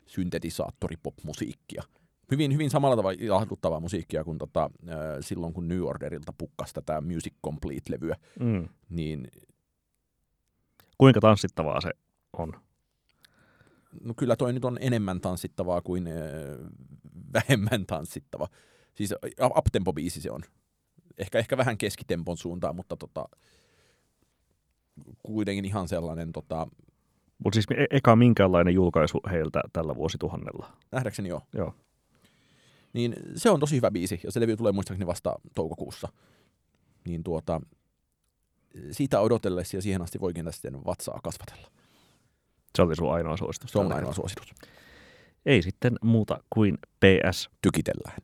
[0.07, 1.83] syntetisaattoripop-musiikkia.
[2.31, 7.01] Hyvin, hyvin samalla tavalla ilahduttavaa musiikkia kuin tota, äh, silloin, kun New Orderilta pukkasi tätä
[7.01, 8.17] Music Complete-levyä.
[8.41, 8.69] Mm.
[8.91, 9.29] Niin...
[10.99, 11.91] Kuinka tanssittavaa se
[12.33, 12.53] on?
[14.05, 16.15] No kyllä toi nyt on enemmän tanssittavaa kuin äh,
[17.33, 18.49] vähemmän tanssittava.
[18.95, 19.15] Siis
[19.57, 20.41] uptempo-biisi se on.
[21.19, 23.29] Ehkä, ehkä vähän keskitempon suuntaan, mutta tota,
[25.23, 26.33] kuitenkin ihan sellainen...
[26.33, 26.67] Tota...
[27.45, 30.67] Mutta siis e- eka minkäänlainen julkaisu heiltä tällä vuosituhannella?
[30.93, 31.43] Nähdäkseni joo.
[31.55, 31.75] joo.
[32.93, 36.09] Niin se on tosi hyvä biisi, ja se levy tulee muistaakseni vasta toukokuussa.
[37.07, 37.61] Niin tuota,
[38.91, 41.71] siitä odotellessa ja siihen asti voikin sitten vatsaa kasvatella.
[42.77, 43.73] Se oli sun ainoa suositus.
[43.73, 44.55] Se on ainoa suositus.
[45.47, 47.51] Ei sitten muuta kuin PS.
[47.63, 48.23] Tykitellään.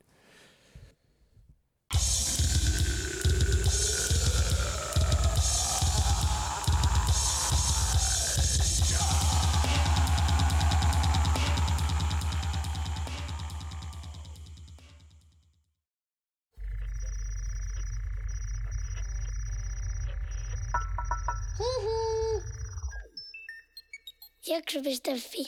[24.62, 25.46] que je vais te.